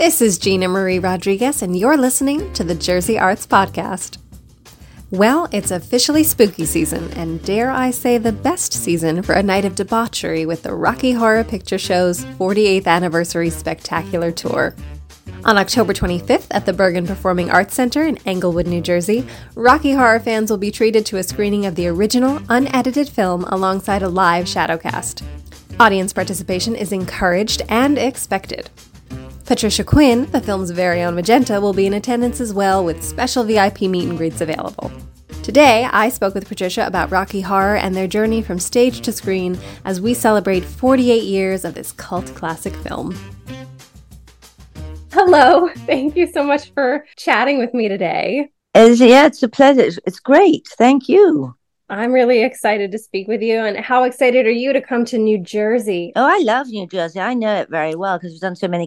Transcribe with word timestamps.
This 0.00 0.22
is 0.22 0.38
Gina 0.38 0.66
Marie 0.66 0.98
Rodriguez, 0.98 1.60
and 1.60 1.76
you're 1.78 1.98
listening 1.98 2.50
to 2.54 2.64
the 2.64 2.74
Jersey 2.74 3.18
Arts 3.18 3.46
Podcast. 3.46 4.16
Well, 5.10 5.46
it's 5.52 5.70
officially 5.70 6.24
spooky 6.24 6.64
season, 6.64 7.12
and 7.12 7.44
dare 7.44 7.70
I 7.70 7.90
say 7.90 8.16
the 8.16 8.32
best 8.32 8.72
season 8.72 9.22
for 9.22 9.34
a 9.34 9.42
night 9.42 9.66
of 9.66 9.74
debauchery 9.74 10.46
with 10.46 10.62
the 10.62 10.74
Rocky 10.74 11.12
Horror 11.12 11.44
Picture 11.44 11.76
Show's 11.76 12.24
48th 12.24 12.86
Anniversary 12.86 13.50
Spectacular 13.50 14.32
Tour. 14.32 14.74
On 15.44 15.58
October 15.58 15.92
25th 15.92 16.46
at 16.50 16.64
the 16.64 16.72
Bergen 16.72 17.06
Performing 17.06 17.50
Arts 17.50 17.74
Center 17.74 18.04
in 18.04 18.16
Englewood, 18.24 18.66
New 18.66 18.80
Jersey, 18.80 19.26
Rocky 19.54 19.92
Horror 19.92 20.20
fans 20.20 20.50
will 20.50 20.56
be 20.56 20.70
treated 20.70 21.04
to 21.04 21.18
a 21.18 21.22
screening 21.22 21.66
of 21.66 21.74
the 21.74 21.88
original, 21.88 22.40
unedited 22.48 23.10
film 23.10 23.44
alongside 23.48 24.00
a 24.00 24.08
live 24.08 24.46
shadowcast. 24.46 25.22
Audience 25.78 26.14
participation 26.14 26.74
is 26.74 26.90
encouraged 26.90 27.60
and 27.68 27.98
expected. 27.98 28.70
Patricia 29.50 29.82
Quinn, 29.82 30.30
the 30.30 30.40
film's 30.40 30.70
very 30.70 31.02
own 31.02 31.16
Magenta, 31.16 31.60
will 31.60 31.72
be 31.72 31.84
in 31.84 31.94
attendance 31.94 32.40
as 32.40 32.54
well 32.54 32.84
with 32.84 33.02
special 33.02 33.42
VIP 33.42 33.80
meet 33.80 34.08
and 34.08 34.16
greets 34.16 34.40
available. 34.40 34.92
Today, 35.42 35.88
I 35.90 36.08
spoke 36.08 36.34
with 36.34 36.46
Patricia 36.46 36.86
about 36.86 37.10
Rocky 37.10 37.40
Horror 37.40 37.74
and 37.74 37.92
their 37.92 38.06
journey 38.06 38.42
from 38.42 38.60
stage 38.60 39.00
to 39.00 39.10
screen 39.10 39.58
as 39.84 40.00
we 40.00 40.14
celebrate 40.14 40.64
48 40.64 41.24
years 41.24 41.64
of 41.64 41.74
this 41.74 41.90
cult 41.90 42.32
classic 42.36 42.76
film. 42.76 43.12
Hello, 45.10 45.68
thank 45.78 46.14
you 46.14 46.28
so 46.28 46.44
much 46.44 46.72
for 46.72 47.04
chatting 47.16 47.58
with 47.58 47.74
me 47.74 47.88
today. 47.88 48.50
It's, 48.76 49.00
yeah, 49.00 49.26
it's 49.26 49.42
a 49.42 49.48
pleasure. 49.48 49.98
It's 50.06 50.20
great. 50.20 50.68
Thank 50.78 51.08
you. 51.08 51.56
I'm 51.88 52.12
really 52.12 52.44
excited 52.44 52.92
to 52.92 52.98
speak 53.00 53.26
with 53.26 53.42
you. 53.42 53.58
And 53.58 53.76
how 53.78 54.04
excited 54.04 54.46
are 54.46 54.50
you 54.52 54.72
to 54.72 54.80
come 54.80 55.04
to 55.06 55.18
New 55.18 55.38
Jersey? 55.38 56.12
Oh, 56.14 56.24
I 56.24 56.38
love 56.38 56.68
New 56.68 56.86
Jersey. 56.86 57.18
I 57.18 57.34
know 57.34 57.56
it 57.56 57.68
very 57.68 57.96
well 57.96 58.16
because 58.16 58.30
we've 58.30 58.40
done 58.40 58.54
so 58.54 58.68
many 58.68 58.86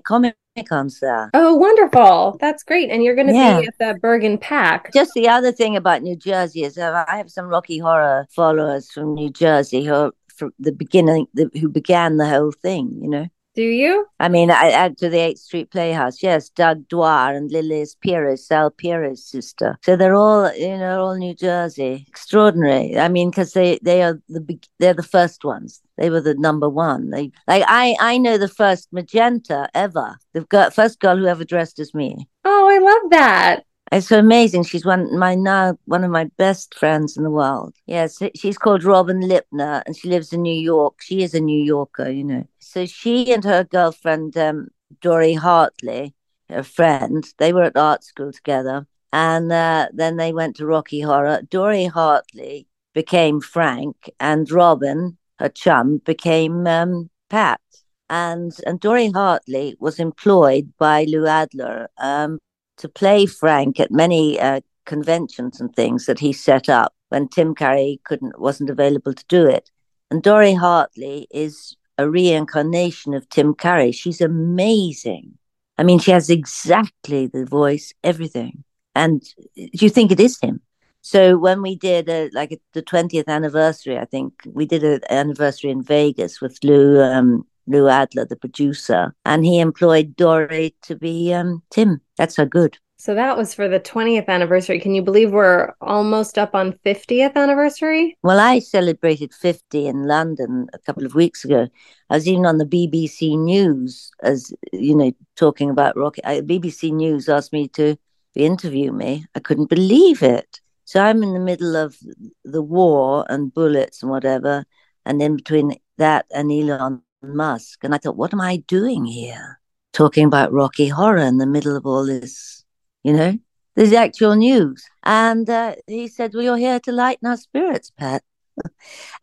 comic 0.55 0.69
cons 0.69 0.99
there. 0.99 1.25
Uh, 1.25 1.29
oh, 1.33 1.55
wonderful. 1.55 2.37
That's 2.39 2.63
great. 2.63 2.89
And 2.89 3.03
you're 3.03 3.15
going 3.15 3.27
to 3.27 3.33
yeah. 3.33 3.61
be 3.61 3.67
at 3.67 3.77
the 3.79 3.99
Bergen 3.99 4.37
PAC. 4.37 4.93
Just 4.93 5.13
the 5.13 5.27
other 5.27 5.51
thing 5.51 5.75
about 5.75 6.01
New 6.01 6.15
Jersey 6.15 6.63
is 6.63 6.77
I 6.77 7.05
have 7.07 7.31
some 7.31 7.47
Rocky 7.47 7.79
Horror 7.79 8.27
followers 8.29 8.91
from 8.91 9.13
New 9.13 9.29
Jersey 9.29 9.85
who 9.85 9.93
are 9.93 10.11
from 10.35 10.51
the 10.59 10.71
beginning, 10.71 11.27
the, 11.33 11.49
who 11.59 11.69
began 11.69 12.17
the 12.17 12.27
whole 12.27 12.51
thing, 12.51 12.99
you 13.01 13.09
know? 13.09 13.27
Do 13.55 13.61
you? 13.61 14.07
I 14.19 14.29
mean, 14.29 14.49
I 14.49 14.71
add 14.71 14.97
to 14.97 15.09
the 15.09 15.17
8th 15.17 15.37
Street 15.37 15.69
Playhouse. 15.69 16.23
Yes, 16.23 16.49
Doug 16.49 16.87
Dwyer 16.87 17.35
and 17.35 17.51
Lilis 17.51 17.95
Pires, 18.03 18.47
Sal 18.47 18.71
Piro's 18.71 19.23
sister. 19.23 19.77
So 19.83 19.95
they're 19.95 20.15
all, 20.15 20.51
you 20.55 20.75
know, 20.77 21.05
all 21.05 21.15
New 21.15 21.35
Jersey. 21.35 22.05
Extraordinary. 22.07 22.97
I 22.97 23.09
mean, 23.09 23.29
because 23.29 23.53
they 23.53 23.79
they 23.83 24.01
are 24.01 24.19
the 24.27 24.59
they're 24.79 24.95
the 24.95 25.03
first 25.03 25.45
ones. 25.45 25.81
They 25.97 26.09
were 26.09 26.21
the 26.21 26.33
number 26.33 26.67
one. 26.67 27.11
They 27.11 27.31
like 27.47 27.63
I 27.67 27.95
I 27.99 28.17
know 28.17 28.39
the 28.39 28.47
first 28.47 28.91
magenta 28.91 29.69
ever. 29.75 30.17
The 30.33 30.71
first 30.73 30.99
girl 30.99 31.17
who 31.17 31.27
ever 31.27 31.45
dressed 31.45 31.77
as 31.77 31.93
me. 31.93 32.27
Oh, 32.43 32.67
I 32.67 32.79
love 32.79 33.11
that. 33.11 33.65
It's 33.93 34.07
so 34.07 34.17
amazing. 34.17 34.63
She's 34.63 34.85
one 34.85 35.15
my 35.19 35.35
now 35.35 35.77
one 35.85 36.03
of 36.03 36.09
my 36.09 36.23
best 36.37 36.73
friends 36.73 37.15
in 37.15 37.23
the 37.23 37.29
world. 37.29 37.75
Yes, 37.85 38.19
she's 38.35 38.57
called 38.57 38.83
Robin 38.83 39.21
Lipner, 39.21 39.83
and 39.85 39.95
she 39.95 40.09
lives 40.09 40.33
in 40.33 40.41
New 40.41 40.59
York. 40.59 40.99
She 40.99 41.21
is 41.21 41.35
a 41.35 41.39
New 41.39 41.63
Yorker, 41.63 42.09
you 42.09 42.23
know. 42.23 42.47
So 42.57 42.87
she 42.87 43.31
and 43.31 43.43
her 43.43 43.63
girlfriend 43.63 44.35
um, 44.35 44.69
Dori 44.99 45.35
Hartley, 45.35 46.15
her 46.49 46.63
friend, 46.63 47.23
they 47.37 47.53
were 47.53 47.65
at 47.65 47.77
art 47.77 48.03
school 48.03 48.31
together, 48.31 48.87
and 49.11 49.51
uh, 49.51 49.89
then 49.93 50.17
they 50.17 50.33
went 50.33 50.55
to 50.55 50.65
Rocky 50.65 51.01
Horror. 51.01 51.43
Dori 51.47 51.85
Hartley 51.85 52.67
became 52.95 53.41
Frank, 53.41 54.09
and 54.19 54.49
Robin, 54.49 55.19
her 55.37 55.49
chum, 55.49 55.99
became 56.03 56.65
um, 56.65 57.11
Pat. 57.29 57.61
And 58.09 58.51
and 58.65 58.79
Dori 58.79 59.11
Hartley 59.11 59.75
was 59.79 59.99
employed 59.99 60.73
by 60.79 61.05
Lou 61.07 61.27
Adler 61.27 61.89
um, 61.99 62.39
to 62.77 62.89
play 62.89 63.25
Frank 63.25 63.79
at 63.79 63.91
many 63.91 64.39
uh, 64.39 64.61
conventions 64.85 65.61
and 65.61 65.73
things 65.73 66.05
that 66.05 66.19
he 66.19 66.33
set 66.33 66.69
up 66.69 66.93
when 67.09 67.27
Tim 67.27 67.55
Curry 67.55 68.01
couldn't 68.03 68.39
wasn't 68.39 68.69
available 68.69 69.13
to 69.13 69.25
do 69.27 69.47
it. 69.47 69.71
And 70.09 70.21
Dori 70.21 70.53
Hartley 70.53 71.27
is 71.31 71.75
a 71.97 72.09
reincarnation 72.09 73.13
of 73.13 73.29
Tim 73.29 73.53
Curry. 73.53 73.91
She's 73.91 74.21
amazing. 74.21 75.37
I 75.77 75.83
mean, 75.83 75.99
she 75.99 76.11
has 76.11 76.29
exactly 76.29 77.27
the 77.27 77.45
voice, 77.45 77.93
everything, 78.03 78.63
and 78.95 79.21
do 79.55 79.69
you 79.73 79.89
think 79.89 80.11
it 80.11 80.19
is 80.19 80.39
him. 80.39 80.61
So 81.01 81.37
when 81.37 81.61
we 81.61 81.75
did 81.75 82.07
a, 82.09 82.29
like 82.33 82.51
a, 82.51 82.57
the 82.73 82.81
twentieth 82.81 83.27
anniversary, 83.27 83.97
I 83.97 84.05
think 84.05 84.33
we 84.45 84.65
did 84.65 84.83
an 84.83 85.01
anniversary 85.09 85.71
in 85.71 85.83
Vegas 85.83 86.41
with 86.41 86.57
Lou 86.63 87.01
um, 87.01 87.45
Lou 87.67 87.87
Adler, 87.87 88.25
the 88.25 88.35
producer, 88.35 89.15
and 89.25 89.45
he 89.45 89.59
employed 89.59 90.15
Dori 90.15 90.75
to 90.83 90.95
be 90.95 91.33
um, 91.33 91.63
Tim. 91.69 92.01
That's 92.17 92.35
so 92.35 92.45
good. 92.45 92.77
So 93.03 93.13
that 93.15 93.35
was 93.35 93.53
for 93.53 93.67
the 93.67 93.81
20th 93.81 94.29
anniversary. 94.29 94.79
Can 94.79 94.95
you 94.95 95.01
believe 95.01 95.31
we're 95.31 95.73
almost 95.81 96.37
up 96.37 96.55
on 96.55 96.79
50th 96.85 97.35
anniversary? 97.35 98.17
Well, 98.23 98.39
I 98.39 98.59
celebrated 98.59 99.33
50 99.33 99.87
in 99.87 100.07
London 100.07 100.67
a 100.73 100.79
couple 100.79 101.05
of 101.05 101.13
weeks 101.13 101.43
ago. 101.43 101.67
I 102.09 102.15
was 102.15 102.29
even 102.29 102.45
on 102.45 102.59
the 102.59 102.65
BBC 102.65 103.37
News 103.37 104.09
as, 104.21 104.53
you 104.71 104.95
know, 104.95 105.11
talking 105.35 105.69
about 105.69 105.97
Rocky. 105.97 106.21
BBC 106.21 106.93
News 106.93 107.27
asked 107.27 107.51
me 107.51 107.67
to 107.69 107.97
interview 108.35 108.93
me. 108.93 109.25
I 109.35 109.41
couldn't 109.41 109.69
believe 109.69 110.23
it. 110.23 110.61
So 110.85 111.01
I'm 111.01 111.23
in 111.23 111.33
the 111.33 111.39
middle 111.41 111.75
of 111.75 111.97
the 112.45 112.61
war 112.61 113.25
and 113.27 113.53
bullets 113.53 114.01
and 114.01 114.11
whatever. 114.11 114.63
And 115.05 115.21
in 115.21 115.35
between 115.35 115.75
that 115.97 116.25
and 116.33 116.53
Elon 116.53 117.01
Musk. 117.23 117.83
And 117.83 117.93
I 117.93 117.97
thought, 117.97 118.17
what 118.17 118.33
am 118.33 118.41
I 118.41 118.57
doing 118.67 119.05
here? 119.05 119.59
Talking 119.93 120.25
about 120.25 120.51
Rocky 120.51 120.87
Horror 120.87 121.17
in 121.17 121.37
the 121.37 121.45
middle 121.45 121.75
of 121.75 121.85
all 121.85 122.05
this, 122.05 122.63
you 123.03 123.13
know? 123.13 123.37
There's 123.75 123.89
the 123.89 123.97
actual 123.97 124.35
news. 124.35 124.83
And 125.03 125.49
uh, 125.49 125.75
he 125.87 126.07
said, 126.07 126.33
well, 126.33 126.43
you're 126.43 126.57
here 126.57 126.79
to 126.81 126.91
lighten 126.91 127.27
our 127.27 127.37
spirits, 127.37 127.91
Pat. 127.91 128.23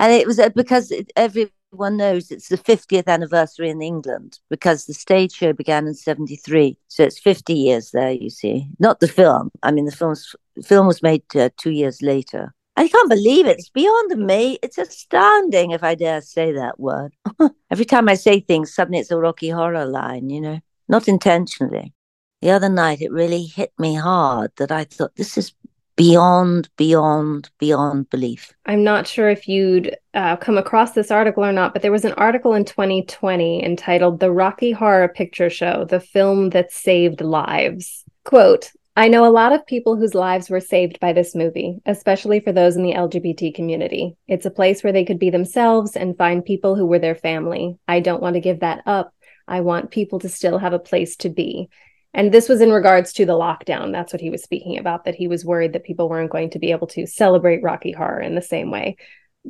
and 0.01 0.13
it 0.13 0.27
was 0.27 0.39
uh, 0.39 0.49
because 0.51 0.91
it, 0.91 1.13
everyone 1.15 1.97
knows 1.97 2.31
it's 2.31 2.49
the 2.49 2.59
50th 2.59 3.07
anniversary 3.07 3.71
in 3.71 3.81
England 3.81 4.41
because 4.49 4.87
the 4.87 4.95
stage 4.95 5.33
show 5.33 5.53
began 5.53 5.87
in 5.87 5.95
73. 5.95 6.77
So 6.89 7.05
it's 7.05 7.21
50 7.21 7.55
years 7.55 7.91
there, 7.93 8.11
you 8.11 8.31
see. 8.31 8.69
Not 8.81 9.01
the 9.01 9.09
film. 9.09 9.51
I 9.63 9.71
mean, 9.71 9.85
the 9.85 9.93
film's, 9.93 10.35
film 10.65 10.89
was 10.89 11.03
made 11.03 11.23
uh, 11.37 11.51
two 11.57 11.71
years 11.71 12.03
later. 12.03 12.55
I 12.81 12.89
can't 12.89 13.11
believe 13.11 13.47
it. 13.47 13.59
It's 13.59 13.69
beyond 13.69 14.27
me. 14.27 14.59
It's 14.63 14.79
astounding, 14.79 15.73
if 15.73 15.85
I 15.85 15.95
dare 15.95 16.23
say 16.23 16.53
that 16.53 16.81
word. 16.81 17.15
Every 17.71 17.85
time 17.85 18.09
I 18.09 18.15
say 18.15 18.41
things, 18.41 18.75
suddenly 18.75 19.01
it's 19.01 19.11
a 19.11 19.19
Rocky 19.19 19.51
Horror 19.51 19.85
line, 19.85 20.31
you 20.31 20.41
know, 20.41 20.61
not 20.89 21.07
intentionally. 21.07 21.93
The 22.41 22.53
other 22.53 22.71
night, 22.71 23.03
it 23.03 23.13
really 23.13 23.43
hit 23.43 23.75
me 23.79 23.97
hard 23.97 24.53
that 24.57 24.73
I 24.73 24.85
thought 24.85 25.15
this 25.17 25.37
is 25.37 25.53
beyond, 25.95 26.71
beyond, 26.79 27.51
beyond 27.59 28.09
belief. 28.09 28.51
I'm 28.65 28.83
not 28.83 29.07
sure 29.07 29.29
if 29.29 29.47
you'd 29.47 29.95
uh, 30.15 30.37
come 30.37 30.57
across 30.57 30.93
this 30.93 31.11
article 31.11 31.45
or 31.45 31.53
not, 31.53 31.75
but 31.75 31.83
there 31.83 31.93
was 31.93 32.07
an 32.07 32.15
article 32.15 32.55
in 32.55 32.65
2020 32.65 33.63
entitled 33.63 34.21
The 34.21 34.33
Rocky 34.33 34.73
Horror 34.73 35.09
Picture 35.09 35.51
Show, 35.51 35.85
the 35.85 36.01
film 36.01 36.49
that 36.51 36.73
saved 36.73 37.21
lives. 37.21 38.05
Quote, 38.25 38.71
I 38.97 39.09
know 39.09 39.25
a 39.25 39.31
lot 39.31 39.53
of 39.53 39.67
people 39.67 39.97
whose 39.97 40.15
lives 40.15 40.51
were 40.51 40.61
saved 40.61 40.99
by 40.99 41.13
this 41.13 41.35
movie, 41.35 41.81
especially 41.87 42.41
for 42.41 42.53
those 42.53 42.77
in 42.77 42.83
the 42.83 42.95
LGBT 42.95 43.55
community. 43.55 44.17
It's 44.27 44.47
a 44.47 44.51
place 44.51 44.83
where 44.83 44.93
they 44.93 45.05
could 45.05 45.19
be 45.19 45.31
themselves 45.31 45.97
and 45.97 46.19
find 46.19 46.45
people 46.45 46.75
who 46.75 46.87
were 46.87 46.99
their 46.99 47.15
family. 47.15 47.79
I 47.87 48.01
don't 48.01 48.23
want 48.23 48.35
to 48.35 48.41
give 48.41 48.61
that 48.61 48.83
up. 48.87 49.15
I 49.47 49.61
want 49.61 49.91
people 49.91 50.19
to 50.21 50.29
still 50.29 50.59
have 50.59 50.73
a 50.73 50.79
place 50.79 51.17
to 51.19 51.29
be. 51.29 51.69
And 52.13 52.33
this 52.33 52.49
was 52.49 52.61
in 52.61 52.73
regards 52.73 53.13
to 53.15 53.25
the 53.25 53.35
lockdown. 53.35 53.93
That's 53.93 54.13
what 54.13 54.21
he 54.21 54.31
was 54.31 54.43
speaking 54.43 54.79
about, 54.79 55.05
that 55.05 55.15
he 55.15 55.29
was 55.29 55.45
worried 55.45 55.75
that 55.75 55.85
people 55.85 56.09
weren't 56.09 56.33
going 56.33 56.51
to 56.51 56.59
be 56.59 56.73
able 56.73 56.89
to 56.89 57.07
celebrate 57.07 57.63
Rocky 57.63 57.93
Horror 57.93 58.21
in 58.21 58.35
the 58.35 58.43
same 58.43 58.73
way. 58.73 58.97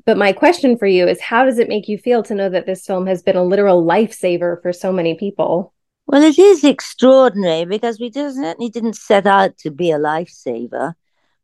But 0.05 0.19
my 0.19 0.33
question 0.33 0.77
for 0.77 0.87
you 0.87 1.09
is 1.09 1.21
how 1.21 1.47
does 1.47 1.59
it 1.59 1.69
make 1.69 1.89
you 1.89 1.97
feel 1.97 2.22
to 2.25 2.34
know 2.34 2.51
that 2.51 2.67
this 2.67 2.84
film 2.84 3.07
has 3.07 3.22
been 3.22 3.37
a 3.37 3.43
literal 3.43 3.83
lifesaver 3.83 4.61
for 4.62 4.72
so 4.72 4.93
many 4.93 5.15
people? 5.15 5.72
Well, 6.10 6.24
it 6.24 6.41
is 6.41 6.65
extraordinary 6.65 7.65
because 7.65 8.01
we 8.01 8.10
certainly 8.10 8.68
didn't 8.68 8.97
set 8.97 9.28
out 9.28 9.57
to 9.59 9.71
be 9.71 9.92
a 9.92 9.97
lifesaver. 9.97 10.95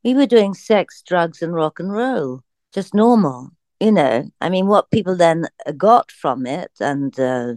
We 0.03 0.13
were 0.13 0.27
doing 0.27 0.55
sex, 0.55 1.05
drugs, 1.07 1.41
and 1.41 1.55
rock 1.55 1.79
and 1.79 1.93
roll, 1.93 2.41
just 2.75 2.93
normal. 2.93 3.51
You 3.79 3.93
know, 3.93 4.29
I 4.41 4.49
mean, 4.49 4.67
what 4.67 4.91
people 4.91 5.15
then 5.15 5.47
got 5.77 6.11
from 6.11 6.47
it 6.47 6.73
and 6.81 7.17
uh, 7.21 7.55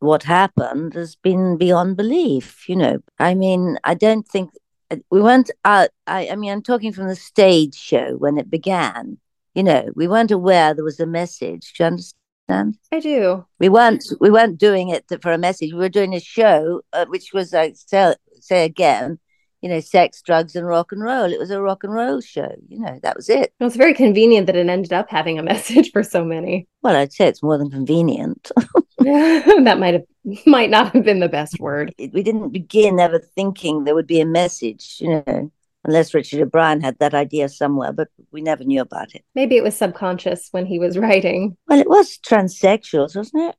what 0.00 0.24
happened 0.24 0.92
has 0.92 1.16
been 1.16 1.56
beyond 1.56 1.96
belief. 1.96 2.68
You 2.68 2.76
know, 2.76 2.98
I 3.18 3.32
mean, 3.34 3.78
I 3.82 3.94
don't 3.94 4.28
think 4.28 4.50
uh, 4.90 4.96
we 5.10 5.22
went 5.22 5.50
out. 5.64 5.88
I, 6.06 6.28
I 6.28 6.36
mean, 6.36 6.52
I'm 6.52 6.62
talking 6.62 6.92
from 6.92 7.08
the 7.08 7.16
stage 7.16 7.74
show 7.74 8.16
when 8.18 8.36
it 8.36 8.50
began. 8.50 9.16
You 9.54 9.62
know, 9.62 9.88
we 9.96 10.06
weren't 10.08 10.30
aware 10.30 10.74
there 10.74 10.84
was 10.84 11.00
a 11.00 11.06
message. 11.06 11.72
Do 11.72 11.84
you 11.84 11.86
understand? 11.86 12.19
Understand? 12.50 12.78
I 12.92 13.00
do. 13.00 13.46
We 13.58 13.68
weren't 13.68 14.04
we 14.20 14.30
weren't 14.30 14.58
doing 14.58 14.88
it 14.90 15.04
for 15.22 15.32
a 15.32 15.38
message. 15.38 15.72
We 15.72 15.78
were 15.78 15.88
doing 15.88 16.14
a 16.14 16.20
show, 16.20 16.82
uh, 16.92 17.06
which 17.06 17.32
was 17.32 17.52
like 17.52 17.76
say, 17.76 18.14
say 18.40 18.64
again, 18.64 19.18
you 19.60 19.68
know, 19.68 19.80
sex, 19.80 20.22
drugs, 20.22 20.56
and 20.56 20.66
rock 20.66 20.92
and 20.92 21.02
roll. 21.02 21.32
It 21.32 21.38
was 21.38 21.50
a 21.50 21.60
rock 21.60 21.84
and 21.84 21.92
roll 21.92 22.20
show. 22.20 22.54
You 22.68 22.80
know, 22.80 22.98
that 23.02 23.16
was 23.16 23.28
it. 23.28 23.52
Well, 23.58 23.68
it's 23.68 23.76
very 23.76 23.94
convenient 23.94 24.46
that 24.46 24.56
it 24.56 24.68
ended 24.68 24.92
up 24.92 25.10
having 25.10 25.38
a 25.38 25.42
message 25.54 25.90
for 25.92 26.02
so 26.02 26.24
many. 26.24 26.66
Well, 26.82 26.96
I'd 26.96 27.12
say 27.12 27.26
it's 27.26 27.42
more 27.42 27.58
than 27.58 27.70
convenient. 27.70 28.50
that 28.98 29.78
might 29.78 29.94
have 29.94 30.04
might 30.44 30.68
not 30.68 30.94
have 30.94 31.04
been 31.04 31.20
the 31.20 31.28
best 31.28 31.58
word. 31.58 31.94
We 31.98 32.22
didn't 32.22 32.50
begin 32.50 33.00
ever 33.00 33.18
thinking 33.18 33.84
there 33.84 33.94
would 33.94 34.06
be 34.06 34.20
a 34.20 34.26
message, 34.26 34.98
you 35.00 35.22
know, 35.26 35.50
unless 35.84 36.14
Richard 36.14 36.40
O'Brien 36.40 36.80
had 36.80 36.98
that 36.98 37.14
idea 37.14 37.48
somewhere, 37.48 37.92
but 37.92 38.08
we 38.30 38.42
never 38.42 38.64
knew 38.64 38.80
about 38.80 39.14
it. 39.14 39.24
Maybe 39.34 39.56
it 39.56 39.62
was 39.62 39.76
subconscious 39.76 40.48
when 40.50 40.66
he 40.66 40.78
was 40.78 40.98
writing. 40.98 41.56
Well, 41.68 41.80
it 41.80 41.88
was 41.88 42.18
transsexuals, 42.18 43.16
wasn't 43.16 43.54
it? 43.54 43.56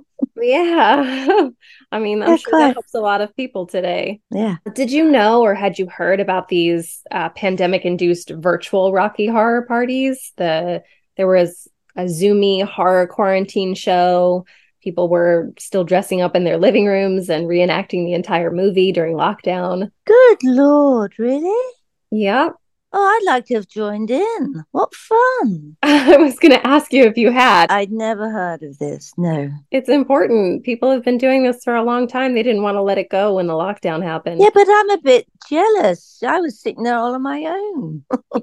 yeah. 0.40 1.48
I 1.92 1.98
mean, 1.98 2.22
I'm 2.22 2.30
yeah, 2.30 2.36
sure 2.36 2.50
quite. 2.50 2.66
that 2.68 2.74
helps 2.74 2.94
a 2.94 3.00
lot 3.00 3.20
of 3.20 3.34
people 3.36 3.66
today. 3.66 4.20
Yeah. 4.30 4.56
Did 4.74 4.90
you 4.90 5.10
know 5.10 5.42
or 5.42 5.54
had 5.54 5.78
you 5.78 5.88
heard 5.88 6.20
about 6.20 6.48
these 6.48 7.02
uh, 7.10 7.30
pandemic 7.30 7.84
induced 7.84 8.30
virtual 8.30 8.92
Rocky 8.92 9.26
Horror 9.26 9.62
parties? 9.62 10.32
The 10.36 10.82
there 11.16 11.26
was 11.26 11.68
a 11.96 12.04
Zoomy 12.04 12.62
horror 12.62 13.06
quarantine 13.06 13.74
show. 13.74 14.44
People 14.82 15.08
were 15.08 15.52
still 15.58 15.84
dressing 15.84 16.20
up 16.20 16.36
in 16.36 16.44
their 16.44 16.56
living 16.58 16.86
rooms 16.86 17.28
and 17.28 17.46
reenacting 17.46 18.04
the 18.04 18.14
entire 18.14 18.50
movie 18.50 18.92
during 18.92 19.14
lockdown. 19.14 19.90
Good 20.04 20.38
lord, 20.44 21.14
really? 21.18 21.74
Yep. 22.10 22.54
Oh, 22.90 23.20
I'd 23.20 23.26
like 23.26 23.44
to 23.46 23.54
have 23.56 23.68
joined 23.68 24.10
in. 24.10 24.64
What 24.70 24.94
fun. 24.94 25.76
I 25.82 26.16
was 26.16 26.38
going 26.38 26.52
to 26.52 26.66
ask 26.66 26.90
you 26.90 27.04
if 27.04 27.18
you 27.18 27.30
had. 27.30 27.70
I'd 27.70 27.92
never 27.92 28.30
heard 28.30 28.62
of 28.62 28.78
this. 28.78 29.12
No. 29.18 29.50
It's 29.70 29.90
important. 29.90 30.64
People 30.64 30.90
have 30.90 31.04
been 31.04 31.18
doing 31.18 31.42
this 31.44 31.62
for 31.62 31.74
a 31.74 31.82
long 31.82 32.08
time. 32.08 32.34
They 32.34 32.42
didn't 32.42 32.62
want 32.62 32.76
to 32.76 32.82
let 32.82 32.96
it 32.96 33.10
go 33.10 33.34
when 33.34 33.46
the 33.46 33.52
lockdown 33.52 34.02
happened. 34.02 34.40
Yeah, 34.40 34.48
but 34.54 34.66
I'm 34.66 34.90
a 34.90 34.98
bit 34.98 35.26
jealous. 35.48 36.22
I 36.26 36.40
was 36.40 36.60
sitting 36.60 36.84
there 36.84 36.96
all 36.96 37.14
on 37.14 37.22
my 37.22 37.44
own. 37.44 38.04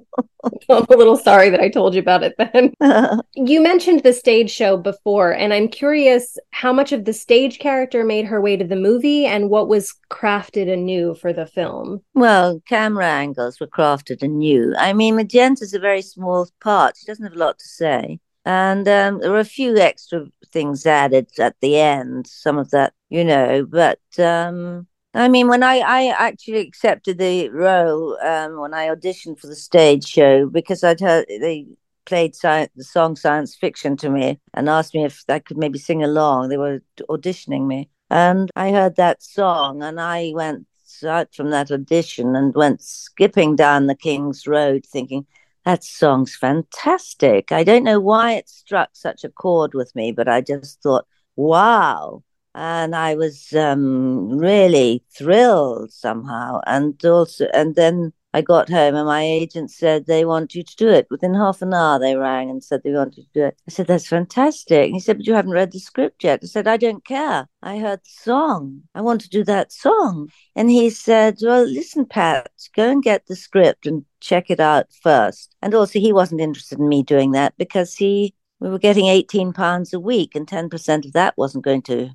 I'm 0.69 0.85
a 0.89 0.97
little 0.97 1.17
sorry 1.17 1.49
that 1.49 1.59
I 1.59 1.69
told 1.69 1.95
you 1.95 2.01
about 2.01 2.23
it 2.23 2.35
then. 2.37 2.73
you 3.35 3.61
mentioned 3.61 4.03
the 4.03 4.13
stage 4.13 4.51
show 4.51 4.77
before, 4.77 5.31
and 5.31 5.53
I'm 5.53 5.67
curious 5.67 6.37
how 6.51 6.71
much 6.71 6.91
of 6.91 7.05
the 7.05 7.13
stage 7.13 7.59
character 7.59 8.03
made 8.03 8.25
her 8.25 8.41
way 8.41 8.57
to 8.57 8.65
the 8.65 8.75
movie 8.75 9.25
and 9.25 9.49
what 9.49 9.67
was 9.67 9.93
crafted 10.09 10.71
anew 10.71 11.15
for 11.15 11.33
the 11.33 11.45
film. 11.45 12.01
Well, 12.13 12.61
camera 12.67 13.07
angles 13.07 13.59
were 13.59 13.67
crafted 13.67 14.21
anew. 14.21 14.73
I 14.77 14.93
mean, 14.93 15.15
Magenta's 15.15 15.73
a 15.73 15.79
very 15.79 16.01
small 16.01 16.47
part, 16.61 16.97
she 16.97 17.05
doesn't 17.05 17.25
have 17.25 17.35
a 17.35 17.39
lot 17.39 17.59
to 17.59 17.67
say. 17.67 18.19
And 18.45 18.87
um, 18.87 19.19
there 19.19 19.31
were 19.31 19.39
a 19.39 19.45
few 19.45 19.75
extra 19.77 20.27
things 20.51 20.85
added 20.85 21.27
at 21.39 21.55
the 21.61 21.79
end, 21.79 22.27
some 22.27 22.59
of 22.59 22.69
that, 22.69 22.93
you 23.09 23.23
know, 23.23 23.65
but 23.65 23.99
um, 24.19 24.87
I 25.15 25.29
mean, 25.29 25.47
when 25.47 25.63
I, 25.63 25.77
I 25.77 26.07
actually 26.07 26.59
accepted 26.59 27.17
the 27.17 27.47
role 27.49 28.17
um, 28.21 28.59
when 28.59 28.73
I 28.73 28.87
auditioned 28.87 29.39
for 29.39 29.47
the 29.47 29.55
stage 29.55 30.05
show 30.05 30.47
because 30.47 30.83
I'd 30.83 30.99
heard 30.99 31.25
they 31.29 31.67
played 32.05 32.35
science, 32.35 32.71
the 32.75 32.83
song 32.83 33.15
science 33.15 33.55
fiction 33.55 33.95
to 33.97 34.09
me 34.09 34.39
and 34.53 34.67
asked 34.67 34.93
me 34.93 35.05
if 35.05 35.23
I 35.29 35.39
could 35.39 35.57
maybe 35.57 35.79
sing 35.79 36.03
along. 36.03 36.49
They 36.49 36.57
were 36.57 36.81
auditioning 37.09 37.65
me, 37.65 37.89
and 38.09 38.51
I 38.57 38.71
heard 38.71 38.97
that 38.97 39.23
song, 39.23 39.81
and 39.81 40.01
I 40.01 40.33
went 40.35 40.67
out 41.07 41.33
from 41.33 41.49
that 41.51 41.71
audition 41.71 42.35
and 42.35 42.53
went 42.53 42.81
skipping 42.81 43.55
down 43.55 43.87
the 43.87 43.95
King's 43.95 44.45
Road, 44.45 44.85
thinking 44.85 45.25
that 45.63 45.85
song's 45.85 46.35
fantastic. 46.35 47.53
I 47.53 47.63
don't 47.63 47.85
know 47.85 48.01
why 48.01 48.33
it 48.33 48.49
struck 48.49 48.89
such 48.91 49.23
a 49.23 49.29
chord 49.29 49.73
with 49.73 49.95
me, 49.95 50.11
but 50.11 50.27
I 50.27 50.41
just 50.41 50.81
thought, 50.81 51.07
wow 51.37 52.21
and 52.55 52.95
I 52.95 53.15
was 53.15 53.53
um, 53.53 54.29
really 54.29 55.03
thrilled 55.15 55.91
somehow. 55.91 56.61
And 56.65 57.03
also, 57.05 57.47
and 57.53 57.75
then 57.75 58.13
I 58.33 58.41
got 58.41 58.69
home, 58.69 58.95
and 58.95 59.05
my 59.05 59.23
agent 59.23 59.71
said 59.71 60.05
they 60.05 60.23
want 60.23 60.55
you 60.55 60.63
to 60.63 60.75
do 60.77 60.89
it. 60.89 61.07
Within 61.11 61.33
half 61.33 61.61
an 61.61 61.73
hour, 61.73 61.99
they 61.99 62.15
rang 62.15 62.49
and 62.49 62.63
said 62.63 62.81
they 62.83 62.91
want 62.91 63.17
you 63.17 63.23
to 63.23 63.29
do 63.33 63.43
it. 63.45 63.59
I 63.67 63.71
said 63.71 63.87
that's 63.87 64.07
fantastic. 64.07 64.85
And 64.85 64.93
he 64.93 64.99
said, 65.01 65.17
but 65.17 65.27
you 65.27 65.33
haven't 65.33 65.51
read 65.51 65.73
the 65.73 65.79
script 65.79 66.23
yet. 66.23 66.39
I 66.43 66.47
said 66.47 66.67
I 66.67 66.77
don't 66.77 67.05
care. 67.05 67.47
I 67.61 67.77
heard 67.77 67.99
the 67.99 68.21
song. 68.23 68.83
I 68.95 69.01
want 69.01 69.21
to 69.21 69.29
do 69.29 69.43
that 69.43 69.73
song. 69.73 70.29
And 70.55 70.71
he 70.71 70.89
said, 70.89 71.37
well, 71.41 71.65
listen, 71.65 72.05
Pat, 72.05 72.49
go 72.73 72.89
and 72.89 73.03
get 73.03 73.25
the 73.27 73.35
script 73.35 73.85
and 73.85 74.05
check 74.21 74.49
it 74.49 74.61
out 74.61 74.87
first. 75.03 75.55
And 75.61 75.73
also, 75.73 75.99
he 75.99 76.13
wasn't 76.13 76.41
interested 76.41 76.79
in 76.79 76.87
me 76.87 77.03
doing 77.03 77.31
that 77.31 77.53
because 77.57 77.95
he 77.95 78.33
we 78.61 78.69
were 78.69 78.79
getting 78.79 79.07
18 79.07 79.51
pounds 79.51 79.93
a 79.93 79.99
week 79.99 80.35
and 80.35 80.47
10% 80.47 81.05
of 81.05 81.13
that 81.13 81.37
wasn't 81.37 81.65
going 81.65 81.81
to 81.83 82.11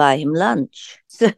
buy 0.00 0.14
him 0.16 0.32
lunch. 0.32 0.98
So 1.20 1.30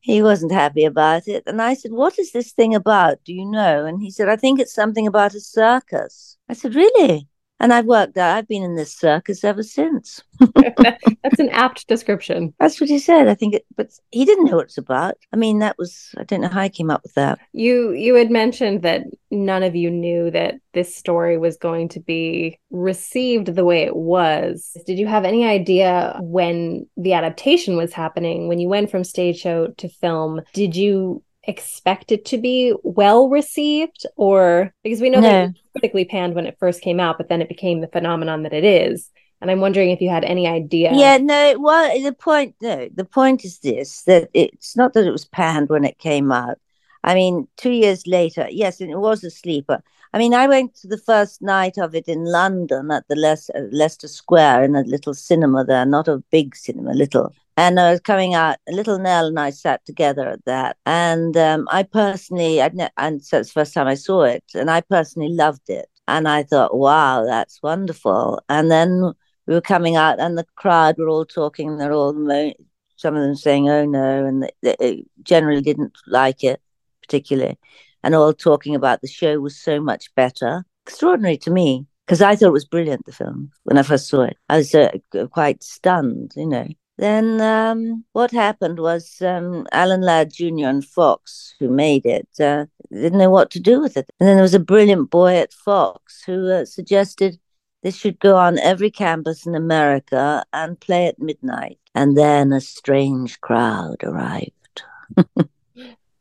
he 0.00 0.22
wasn't 0.22 0.52
happy 0.52 0.84
about 0.84 1.28
it. 1.28 1.44
And 1.46 1.62
I 1.62 1.74
said, 1.74 1.92
What 1.92 2.18
is 2.18 2.32
this 2.32 2.52
thing 2.52 2.74
about? 2.74 3.24
Do 3.24 3.32
you 3.32 3.46
know? 3.46 3.86
And 3.86 4.00
he 4.00 4.10
said, 4.10 4.28
I 4.28 4.36
think 4.36 4.60
it's 4.60 4.74
something 4.74 5.06
about 5.06 5.34
a 5.34 5.40
circus. 5.40 6.36
I 6.48 6.54
said, 6.54 6.74
Really? 6.74 7.29
And 7.60 7.74
I've 7.74 7.84
worked 7.84 8.16
out, 8.16 8.36
I've 8.36 8.48
been 8.48 8.62
in 8.62 8.74
this 8.74 8.94
circus 8.94 9.44
ever 9.44 9.62
since. 9.62 10.22
That's 10.78 11.38
an 11.38 11.50
apt 11.50 11.86
description. 11.86 12.54
That's 12.58 12.80
what 12.80 12.88
he 12.88 12.98
said. 12.98 13.28
I 13.28 13.34
think 13.34 13.54
it, 13.54 13.66
but 13.76 13.90
he 14.10 14.24
didn't 14.24 14.46
know 14.46 14.56
what 14.56 14.64
it's 14.64 14.78
about. 14.78 15.16
I 15.32 15.36
mean, 15.36 15.58
that 15.58 15.76
was, 15.76 16.14
I 16.16 16.24
don't 16.24 16.40
know 16.40 16.48
how 16.48 16.62
he 16.62 16.70
came 16.70 16.90
up 16.90 17.02
with 17.02 17.14
that. 17.14 17.38
You, 17.52 17.92
you 17.92 18.14
had 18.14 18.30
mentioned 18.30 18.82
that 18.82 19.04
none 19.30 19.62
of 19.62 19.76
you 19.76 19.90
knew 19.90 20.30
that 20.30 20.54
this 20.72 20.96
story 20.96 21.36
was 21.36 21.58
going 21.58 21.90
to 21.90 22.00
be 22.00 22.58
received 22.70 23.54
the 23.54 23.64
way 23.64 23.82
it 23.82 23.96
was. 23.96 24.76
Did 24.86 24.98
you 24.98 25.06
have 25.06 25.26
any 25.26 25.44
idea 25.44 26.18
when 26.22 26.86
the 26.96 27.12
adaptation 27.12 27.76
was 27.76 27.92
happening, 27.92 28.48
when 28.48 28.58
you 28.58 28.68
went 28.68 28.90
from 28.90 29.04
stage 29.04 29.38
show 29.38 29.68
to 29.76 29.88
film? 29.88 30.40
Did 30.54 30.76
you 30.76 31.22
expect 31.44 32.12
it 32.12 32.24
to 32.26 32.38
be 32.38 32.74
well 32.82 33.28
received 33.28 34.04
or 34.16 34.74
because 34.84 35.00
we 35.00 35.08
know 35.08 35.20
no. 35.20 35.28
that 35.28 35.44
it 35.44 35.46
was 35.48 35.62
critically 35.72 36.04
panned 36.04 36.34
when 36.34 36.46
it 36.46 36.56
first 36.58 36.82
came 36.82 37.00
out 37.00 37.16
but 37.16 37.28
then 37.28 37.40
it 37.40 37.48
became 37.48 37.80
the 37.80 37.88
phenomenon 37.88 38.42
that 38.42 38.52
it 38.52 38.64
is. 38.64 39.10
And 39.40 39.50
i'm 39.50 39.60
wondering 39.60 39.90
if 39.90 40.02
you 40.02 40.10
had 40.10 40.24
any 40.24 40.46
idea. 40.46 40.90
Yeah 40.92 41.16
no 41.16 41.56
well 41.58 42.02
the 42.02 42.12
point 42.12 42.56
no 42.60 42.88
the 42.94 43.06
point 43.06 43.44
is 43.44 43.58
this 43.60 44.02
that 44.02 44.28
it's 44.34 44.76
not 44.76 44.92
that 44.92 45.06
it 45.06 45.12
was 45.12 45.24
panned 45.24 45.70
when 45.70 45.84
it 45.84 45.98
came 45.98 46.30
out. 46.30 46.58
I 47.02 47.14
mean 47.14 47.48
two 47.56 47.70
years 47.70 48.06
later 48.06 48.46
yes 48.50 48.80
it 48.80 48.94
was 48.94 49.24
a 49.24 49.30
sleeper. 49.30 49.82
I 50.12 50.18
mean 50.18 50.34
i 50.34 50.46
went 50.46 50.74
to 50.76 50.88
the 50.88 50.98
first 50.98 51.40
night 51.40 51.78
of 51.78 51.94
it 51.94 52.06
in 52.06 52.24
london 52.24 52.90
at 52.90 53.08
the 53.08 53.16
Le- 53.16 53.58
uh, 53.58 53.66
leicester 53.70 54.08
square 54.08 54.62
in 54.62 54.74
a 54.76 54.82
little 54.82 55.14
cinema 55.14 55.64
there 55.64 55.86
not 55.86 56.08
a 56.08 56.18
big 56.30 56.54
cinema 56.54 56.92
little 56.92 57.32
and 57.60 57.78
I 57.78 57.90
was 57.90 58.00
coming 58.00 58.32
out. 58.34 58.56
Little 58.68 58.98
Nell 58.98 59.26
and 59.26 59.38
I 59.38 59.50
sat 59.50 59.84
together 59.84 60.26
at 60.26 60.44
that, 60.46 60.78
and 60.86 61.36
um, 61.36 61.68
I 61.70 61.82
personally, 61.82 62.62
I'd 62.62 62.74
ne- 62.74 62.88
and 62.96 63.22
so 63.22 63.38
it's 63.38 63.50
the 63.50 63.60
first 63.60 63.74
time 63.74 63.86
I 63.86 63.96
saw 63.96 64.22
it, 64.22 64.44
and 64.54 64.70
I 64.70 64.80
personally 64.80 65.28
loved 65.28 65.68
it, 65.68 65.90
and 66.08 66.26
I 66.26 66.42
thought, 66.42 66.74
wow, 66.74 67.24
that's 67.26 67.62
wonderful. 67.62 68.40
And 68.48 68.70
then 68.70 69.12
we 69.46 69.54
were 69.54 69.60
coming 69.60 69.94
out, 69.94 70.18
and 70.18 70.38
the 70.38 70.46
crowd 70.56 70.96
were 70.96 71.10
all 71.10 71.26
talking, 71.26 71.68
and 71.68 71.78
they're 71.78 71.92
all 71.92 72.14
mo- 72.14 72.54
some 72.96 73.14
of 73.14 73.22
them 73.22 73.36
saying, 73.36 73.68
"Oh 73.68 73.84
no," 73.84 74.24
and 74.24 74.50
they, 74.62 74.76
they 74.78 75.04
generally 75.22 75.60
didn't 75.60 75.92
like 76.06 76.42
it 76.42 76.62
particularly, 77.02 77.58
and 78.02 78.14
all 78.14 78.32
talking 78.32 78.74
about 78.74 79.02
the 79.02 79.08
show 79.08 79.38
was 79.38 79.60
so 79.60 79.80
much 79.82 80.14
better. 80.14 80.64
Extraordinary 80.86 81.36
to 81.38 81.50
me 81.50 81.86
because 82.06 82.22
I 82.22 82.36
thought 82.36 82.48
it 82.48 82.60
was 82.60 82.64
brilliant. 82.64 83.04
The 83.04 83.12
film 83.12 83.52
when 83.64 83.76
I 83.76 83.82
first 83.82 84.08
saw 84.08 84.22
it, 84.22 84.38
I 84.48 84.56
was 84.58 84.74
uh, 84.74 84.92
quite 85.30 85.62
stunned, 85.62 86.32
you 86.36 86.46
know. 86.46 86.66
Then 87.00 87.40
um, 87.40 88.04
what 88.12 88.30
happened 88.30 88.78
was 88.78 89.22
um, 89.22 89.66
Alan 89.72 90.02
Ladd 90.02 90.34
Jr. 90.34 90.66
and 90.66 90.84
Fox, 90.84 91.54
who 91.58 91.70
made 91.70 92.04
it, 92.04 92.28
uh, 92.38 92.66
didn't 92.92 93.18
know 93.18 93.30
what 93.30 93.50
to 93.52 93.58
do 93.58 93.80
with 93.80 93.96
it. 93.96 94.10
And 94.20 94.28
then 94.28 94.36
there 94.36 94.42
was 94.42 94.52
a 94.52 94.60
brilliant 94.60 95.08
boy 95.08 95.36
at 95.36 95.54
Fox 95.54 96.22
who 96.26 96.50
uh, 96.50 96.66
suggested 96.66 97.40
this 97.82 97.96
should 97.96 98.18
go 98.18 98.36
on 98.36 98.58
every 98.58 98.90
campus 98.90 99.46
in 99.46 99.54
America 99.54 100.44
and 100.52 100.78
play 100.78 101.06
at 101.06 101.18
midnight. 101.18 101.78
And 101.94 102.18
then 102.18 102.52
a 102.52 102.60
strange 102.60 103.40
crowd 103.40 104.04
arrived. 104.04 104.82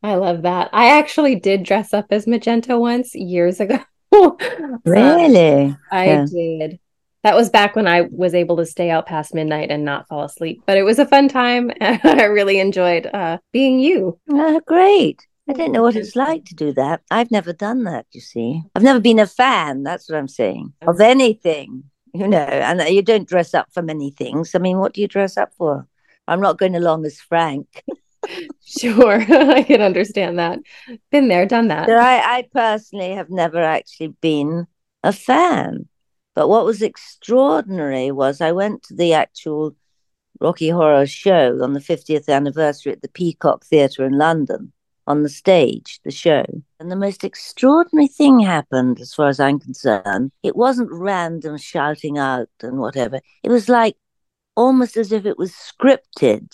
I 0.01 0.15
love 0.15 0.43
that. 0.43 0.69
I 0.71 0.97
actually 0.97 1.35
did 1.35 1.63
dress 1.63 1.93
up 1.93 2.05
as 2.09 2.25
Magenta 2.25 2.79
once 2.79 3.13
years 3.13 3.59
ago. 3.59 3.79
really? 4.85 5.75
I 5.91 6.05
yeah. 6.05 6.25
did 6.25 6.79
that 7.23 7.35
was 7.35 7.49
back 7.49 7.75
when 7.75 7.87
I 7.87 8.01
was 8.11 8.33
able 8.33 8.57
to 8.57 8.65
stay 8.65 8.89
out 8.89 9.05
past 9.05 9.33
midnight 9.33 9.71
and 9.71 9.83
not 9.83 10.07
fall 10.07 10.23
asleep. 10.23 10.61
But 10.65 10.77
it 10.77 10.83
was 10.83 10.99
a 10.99 11.05
fun 11.05 11.27
time. 11.27 11.71
And 11.81 11.99
I 12.03 12.25
really 12.25 12.59
enjoyed 12.59 13.07
uh, 13.13 13.39
being 13.51 13.79
you. 13.79 14.19
Uh, 14.31 14.59
great. 14.65 15.25
I 15.49 15.53
don't 15.53 15.71
know 15.71 15.81
what 15.81 15.95
it's 15.95 16.15
like 16.15 16.45
to 16.45 16.55
do 16.55 16.71
that. 16.73 17.01
I've 17.09 17.31
never 17.31 17.51
done 17.51 17.83
that, 17.85 18.05
you 18.11 18.21
see. 18.21 18.61
I've 18.75 18.83
never 18.83 18.99
been 18.99 19.17
a 19.17 19.25
fan, 19.25 19.81
that's 19.81 20.07
what 20.07 20.17
I'm 20.17 20.27
saying, 20.27 20.73
of 20.85 21.01
anything, 21.01 21.85
you 22.13 22.27
know, 22.27 22.37
and 22.37 22.79
you 22.87 23.01
don't 23.01 23.27
dress 23.27 23.55
up 23.55 23.67
for 23.73 23.81
many 23.81 24.11
things. 24.11 24.53
I 24.53 24.59
mean, 24.59 24.77
what 24.77 24.93
do 24.93 25.01
you 25.01 25.07
dress 25.07 25.37
up 25.37 25.51
for? 25.55 25.87
I'm 26.27 26.39
not 26.39 26.59
going 26.59 26.75
along 26.75 27.03
as 27.05 27.19
Frank. 27.19 27.83
sure, 28.63 29.21
I 29.29 29.63
can 29.63 29.81
understand 29.81 30.37
that. 30.37 30.59
Been 31.09 31.29
there, 31.29 31.47
done 31.47 31.69
that. 31.69 31.87
So 31.87 31.95
I, 31.95 32.37
I 32.37 32.47
personally 32.53 33.13
have 33.13 33.31
never 33.31 33.63
actually 33.63 34.09
been 34.21 34.67
a 35.03 35.11
fan. 35.11 35.88
But 36.39 36.47
what 36.47 36.63
was 36.63 36.81
extraordinary 36.81 38.11
was 38.11 38.39
I 38.39 38.53
went 38.53 38.83
to 38.83 38.93
the 38.93 39.11
actual 39.11 39.75
Rocky 40.39 40.69
Horror 40.69 41.05
show 41.05 41.61
on 41.61 41.73
the 41.73 41.81
50th 41.81 42.29
anniversary 42.29 42.93
at 42.93 43.01
the 43.01 43.09
Peacock 43.09 43.65
Theatre 43.65 44.05
in 44.05 44.17
London 44.17 44.71
on 45.05 45.23
the 45.23 45.27
stage, 45.27 45.99
the 46.05 46.11
show. 46.11 46.45
And 46.79 46.89
the 46.89 46.95
most 46.95 47.25
extraordinary 47.25 48.07
thing 48.07 48.39
happened, 48.39 49.01
as 49.01 49.13
far 49.13 49.27
as 49.27 49.41
I'm 49.41 49.59
concerned. 49.59 50.31
It 50.41 50.55
wasn't 50.55 50.89
random 50.93 51.57
shouting 51.57 52.17
out 52.17 52.47
and 52.61 52.79
whatever. 52.79 53.19
It 53.43 53.49
was 53.49 53.67
like 53.67 53.97
almost 54.55 54.95
as 54.95 55.11
if 55.11 55.25
it 55.25 55.37
was 55.37 55.51
scripted. 55.51 56.53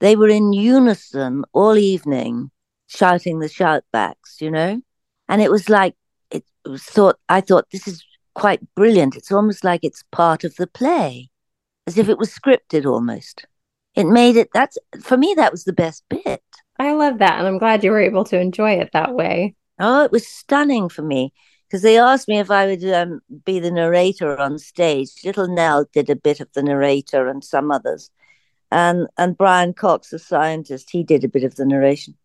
They 0.00 0.16
were 0.16 0.28
in 0.28 0.52
unison 0.52 1.44
all 1.54 1.78
evening, 1.78 2.50
shouting 2.88 3.38
the 3.38 3.48
shoutbacks, 3.48 4.42
you 4.42 4.50
know? 4.50 4.82
And 5.30 5.40
it 5.40 5.50
was 5.50 5.70
like, 5.70 5.94
it 6.30 6.44
was 6.66 6.82
thought, 6.82 7.18
I 7.30 7.40
thought, 7.40 7.70
this 7.70 7.88
is 7.88 8.04
quite 8.34 8.60
brilliant. 8.74 9.16
It's 9.16 9.32
almost 9.32 9.64
like 9.64 9.84
it's 9.84 10.04
part 10.10 10.44
of 10.44 10.56
the 10.56 10.66
play, 10.66 11.30
as 11.86 11.98
if 11.98 12.08
it 12.08 12.18
was 12.18 12.30
scripted 12.30 12.84
almost. 12.84 13.46
It 13.94 14.04
made 14.04 14.36
it, 14.36 14.48
that's, 14.52 14.76
for 15.02 15.16
me, 15.16 15.34
that 15.36 15.52
was 15.52 15.64
the 15.64 15.72
best 15.72 16.04
bit. 16.08 16.42
I 16.78 16.92
love 16.92 17.18
that. 17.18 17.38
And 17.38 17.46
I'm 17.46 17.58
glad 17.58 17.84
you 17.84 17.92
were 17.92 18.00
able 18.00 18.24
to 18.24 18.38
enjoy 18.38 18.72
it 18.72 18.90
that 18.92 19.14
way. 19.14 19.54
Oh, 19.78 20.04
it 20.04 20.10
was 20.12 20.26
stunning 20.26 20.88
for 20.88 21.02
me 21.02 21.32
because 21.68 21.82
they 21.82 21.98
asked 21.98 22.28
me 22.28 22.38
if 22.38 22.50
I 22.50 22.66
would 22.66 22.84
um, 22.92 23.20
be 23.44 23.60
the 23.60 23.70
narrator 23.70 24.36
on 24.36 24.58
stage. 24.58 25.10
Little 25.24 25.48
Nell 25.48 25.86
did 25.92 26.10
a 26.10 26.16
bit 26.16 26.40
of 26.40 26.52
the 26.52 26.62
narrator 26.62 27.28
and 27.28 27.42
some 27.42 27.70
others. 27.70 28.10
And, 28.70 29.06
and 29.16 29.36
Brian 29.36 29.72
Cox, 29.72 30.10
the 30.10 30.18
scientist, 30.18 30.90
he 30.90 31.04
did 31.04 31.22
a 31.22 31.28
bit 31.28 31.44
of 31.44 31.54
the 31.54 31.64
narration. 31.64 32.16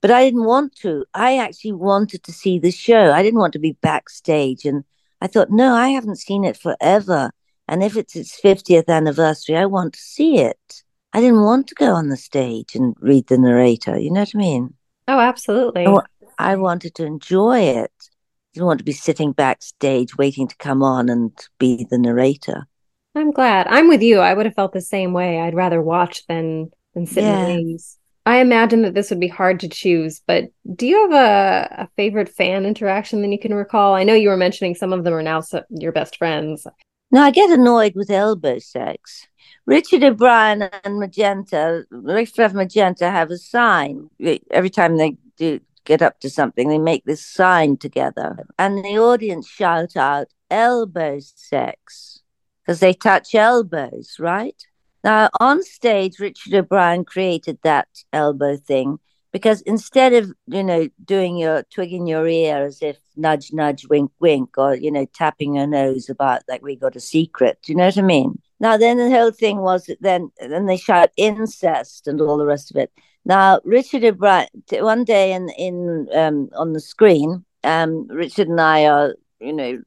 But 0.00 0.10
I 0.10 0.24
didn't 0.24 0.44
want 0.44 0.76
to. 0.76 1.04
I 1.12 1.38
actually 1.38 1.72
wanted 1.72 2.22
to 2.24 2.32
see 2.32 2.58
the 2.58 2.70
show. 2.70 3.12
I 3.12 3.22
didn't 3.22 3.40
want 3.40 3.52
to 3.54 3.58
be 3.58 3.72
backstage. 3.82 4.64
And 4.64 4.84
I 5.20 5.26
thought, 5.26 5.50
no, 5.50 5.74
I 5.74 5.88
haven't 5.88 6.16
seen 6.16 6.44
it 6.44 6.56
forever. 6.56 7.30
And 7.66 7.82
if 7.82 7.96
it's 7.96 8.16
its 8.16 8.40
50th 8.40 8.88
anniversary, 8.88 9.56
I 9.56 9.66
want 9.66 9.94
to 9.94 10.00
see 10.00 10.38
it. 10.38 10.82
I 11.12 11.20
didn't 11.20 11.42
want 11.42 11.66
to 11.68 11.74
go 11.74 11.94
on 11.94 12.08
the 12.08 12.16
stage 12.16 12.74
and 12.74 12.94
read 13.00 13.26
the 13.26 13.38
narrator. 13.38 13.98
You 13.98 14.10
know 14.10 14.20
what 14.20 14.32
I 14.34 14.38
mean? 14.38 14.74
Oh, 15.08 15.18
absolutely. 15.18 15.86
I, 15.86 16.00
I 16.38 16.56
wanted 16.56 16.94
to 16.96 17.04
enjoy 17.04 17.60
it. 17.60 17.92
I 18.00 18.54
didn't 18.54 18.66
want 18.66 18.78
to 18.78 18.84
be 18.84 18.92
sitting 18.92 19.32
backstage 19.32 20.16
waiting 20.16 20.48
to 20.48 20.56
come 20.56 20.82
on 20.82 21.08
and 21.08 21.32
be 21.58 21.86
the 21.88 21.98
narrator. 21.98 22.66
I'm 23.14 23.30
glad. 23.30 23.66
I'm 23.68 23.88
with 23.88 24.02
you. 24.02 24.20
I 24.20 24.34
would 24.34 24.46
have 24.46 24.54
felt 24.54 24.72
the 24.72 24.80
same 24.80 25.12
way. 25.12 25.40
I'd 25.40 25.54
rather 25.54 25.82
watch 25.82 26.26
than 26.26 26.70
than 26.94 27.06
sit 27.06 27.24
yeah. 27.24 27.40
in 27.40 27.48
the 27.48 27.54
wings. 27.54 27.98
I 28.28 28.40
imagine 28.40 28.82
that 28.82 28.92
this 28.92 29.08
would 29.08 29.20
be 29.20 29.26
hard 29.28 29.58
to 29.60 29.70
choose, 29.70 30.20
but 30.26 30.50
do 30.76 30.86
you 30.86 31.00
have 31.00 31.12
a, 31.12 31.84
a 31.84 31.88
favorite 31.96 32.28
fan 32.28 32.66
interaction 32.66 33.22
that 33.22 33.32
you 33.32 33.38
can 33.38 33.54
recall? 33.54 33.94
I 33.94 34.04
know 34.04 34.12
you 34.12 34.28
were 34.28 34.36
mentioning 34.36 34.74
some 34.74 34.92
of 34.92 35.02
them 35.02 35.14
are 35.14 35.22
now 35.22 35.40
so, 35.40 35.64
your 35.70 35.92
best 35.92 36.18
friends. 36.18 36.66
No, 37.10 37.22
I 37.22 37.30
get 37.30 37.48
annoyed 37.48 37.94
with 37.94 38.10
elbow 38.10 38.58
sex. 38.58 39.26
Richard 39.64 40.02
O'Brien 40.02 40.68
and 40.84 40.98
Magenta, 40.98 41.86
Riff 41.90 42.36
Magenta 42.36 43.10
have 43.10 43.30
a 43.30 43.38
sign. 43.38 44.10
Every 44.50 44.68
time 44.68 44.98
they 44.98 45.16
do 45.38 45.60
get 45.86 46.02
up 46.02 46.20
to 46.20 46.28
something, 46.28 46.68
they 46.68 46.76
make 46.76 47.06
this 47.06 47.24
sign 47.24 47.78
together. 47.78 48.44
And 48.58 48.84
the 48.84 48.98
audience 48.98 49.48
shout 49.48 49.96
out, 49.96 50.26
elbow 50.50 51.20
sex, 51.20 52.20
because 52.60 52.80
they 52.80 52.92
touch 52.92 53.34
elbows, 53.34 54.16
right? 54.18 54.66
Now, 55.04 55.30
on 55.40 55.62
stage, 55.62 56.18
Richard 56.18 56.54
O'Brien 56.54 57.04
created 57.04 57.58
that 57.62 57.88
elbow 58.12 58.56
thing 58.56 58.98
because 59.32 59.60
instead 59.62 60.12
of, 60.12 60.32
you 60.46 60.62
know, 60.62 60.88
doing 61.04 61.36
your 61.36 61.62
twigging 61.64 62.06
your 62.06 62.26
ear 62.26 62.64
as 62.64 62.82
if 62.82 62.98
nudge, 63.16 63.52
nudge, 63.52 63.86
wink, 63.88 64.10
wink, 64.20 64.56
or, 64.58 64.74
you 64.74 64.90
know, 64.90 65.06
tapping 65.14 65.54
your 65.54 65.66
nose 65.66 66.08
about 66.08 66.42
like 66.48 66.62
we 66.62 66.76
got 66.76 66.96
a 66.96 67.00
secret, 67.00 67.58
do 67.62 67.72
you 67.72 67.76
know 67.78 67.86
what 67.86 67.98
I 67.98 68.02
mean? 68.02 68.40
Now, 68.60 68.76
then 68.76 68.96
the 68.96 69.10
whole 69.10 69.30
thing 69.30 69.58
was 69.58 69.86
that 69.86 70.02
then, 70.02 70.30
then 70.40 70.66
they 70.66 70.76
shout 70.76 71.10
incest 71.16 72.08
and 72.08 72.20
all 72.20 72.36
the 72.36 72.46
rest 72.46 72.70
of 72.70 72.76
it. 72.76 72.90
Now, 73.24 73.60
Richard 73.64 74.04
O'Brien, 74.04 74.48
one 74.72 75.04
day 75.04 75.32
in, 75.32 75.50
in 75.50 76.08
um, 76.14 76.48
on 76.56 76.72
the 76.72 76.80
screen, 76.80 77.44
um, 77.62 78.08
Richard 78.08 78.48
and 78.48 78.60
I 78.60 78.86
are 78.86 79.14
you 79.40 79.52
know, 79.52 79.80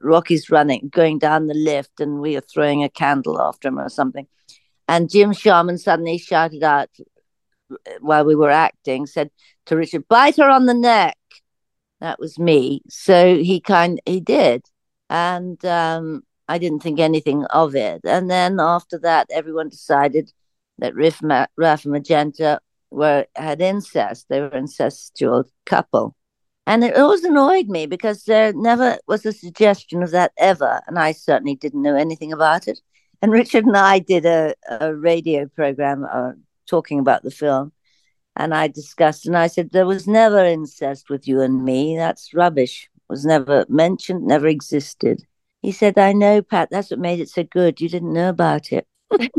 Rocky's 0.00 0.50
running, 0.50 0.88
going 0.92 1.18
down 1.18 1.46
the 1.46 1.54
lift, 1.54 2.00
and 2.00 2.20
we 2.20 2.36
are 2.36 2.42
throwing 2.42 2.82
a 2.82 2.88
candle 2.88 3.40
after 3.40 3.68
him 3.68 3.78
or 3.78 3.88
something. 3.88 4.26
And 4.88 5.10
Jim 5.10 5.32
Sharman 5.32 5.78
suddenly 5.78 6.18
shouted 6.18 6.62
out 6.62 6.90
while 8.00 8.24
we 8.24 8.34
were 8.34 8.50
acting, 8.50 9.06
said 9.06 9.30
to 9.66 9.76
Richard, 9.76 10.08
"Bite 10.08 10.36
her 10.36 10.48
on 10.48 10.66
the 10.66 10.74
neck." 10.74 11.18
That 12.00 12.18
was 12.18 12.38
me. 12.38 12.82
So 12.88 13.36
he 13.36 13.60
kind 13.60 14.00
he 14.06 14.20
did, 14.20 14.64
and 15.10 15.62
um, 15.64 16.22
I 16.48 16.58
didn't 16.58 16.82
think 16.82 17.00
anything 17.00 17.44
of 17.46 17.74
it. 17.74 18.02
And 18.04 18.30
then 18.30 18.60
after 18.60 18.98
that, 19.00 19.28
everyone 19.30 19.68
decided 19.68 20.32
that 20.78 20.94
Riff 20.94 21.22
Ma- 21.22 21.46
and 21.58 21.86
Magenta 21.86 22.60
were 22.90 23.26
had 23.34 23.60
incest. 23.60 24.26
They 24.28 24.40
were 24.40 24.50
incestual 24.50 25.44
couple. 25.64 26.15
And 26.66 26.82
it 26.82 26.96
always 26.96 27.22
annoyed 27.22 27.68
me 27.68 27.86
because 27.86 28.24
there 28.24 28.52
never 28.52 28.98
was 29.06 29.24
a 29.24 29.32
suggestion 29.32 30.02
of 30.02 30.10
that 30.10 30.32
ever. 30.36 30.80
And 30.86 30.98
I 30.98 31.12
certainly 31.12 31.54
didn't 31.54 31.82
know 31.82 31.94
anything 31.94 32.32
about 32.32 32.66
it. 32.66 32.80
And 33.22 33.30
Richard 33.30 33.64
and 33.64 33.76
I 33.76 34.00
did 34.00 34.26
a, 34.26 34.54
a 34.68 34.94
radio 34.94 35.46
program 35.46 36.04
uh, 36.10 36.32
talking 36.66 36.98
about 36.98 37.22
the 37.22 37.30
film. 37.30 37.72
And 38.34 38.52
I 38.52 38.68
discussed, 38.68 39.26
and 39.26 39.36
I 39.36 39.46
said, 39.46 39.70
there 39.70 39.86
was 39.86 40.06
never 40.06 40.44
incest 40.44 41.08
with 41.08 41.26
you 41.26 41.40
and 41.40 41.64
me. 41.64 41.96
That's 41.96 42.34
rubbish. 42.34 42.90
Was 43.08 43.24
never 43.24 43.64
mentioned, 43.68 44.26
never 44.26 44.48
existed. 44.48 45.22
He 45.62 45.72
said, 45.72 45.96
I 45.96 46.12
know, 46.12 46.42
Pat. 46.42 46.68
That's 46.70 46.90
what 46.90 47.00
made 47.00 47.20
it 47.20 47.28
so 47.28 47.44
good. 47.44 47.80
You 47.80 47.88
didn't 47.88 48.12
know 48.12 48.28
about 48.28 48.72
it. 48.72 48.86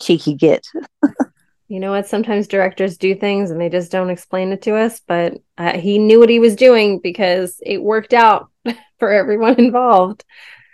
Cheeky 0.00 0.34
git. 0.34 0.66
you 1.72 1.80
know 1.80 1.92
what? 1.92 2.06
Sometimes 2.06 2.46
directors 2.46 2.98
do 2.98 3.14
things 3.14 3.50
and 3.50 3.58
they 3.58 3.70
just 3.70 3.90
don't 3.90 4.10
explain 4.10 4.52
it 4.52 4.60
to 4.60 4.76
us, 4.76 5.00
but 5.08 5.38
uh, 5.56 5.78
he 5.78 5.96
knew 5.96 6.20
what 6.20 6.28
he 6.28 6.38
was 6.38 6.54
doing 6.54 6.98
because 6.98 7.62
it 7.64 7.82
worked 7.82 8.12
out 8.12 8.50
for 8.98 9.10
everyone 9.10 9.54
involved. 9.58 10.22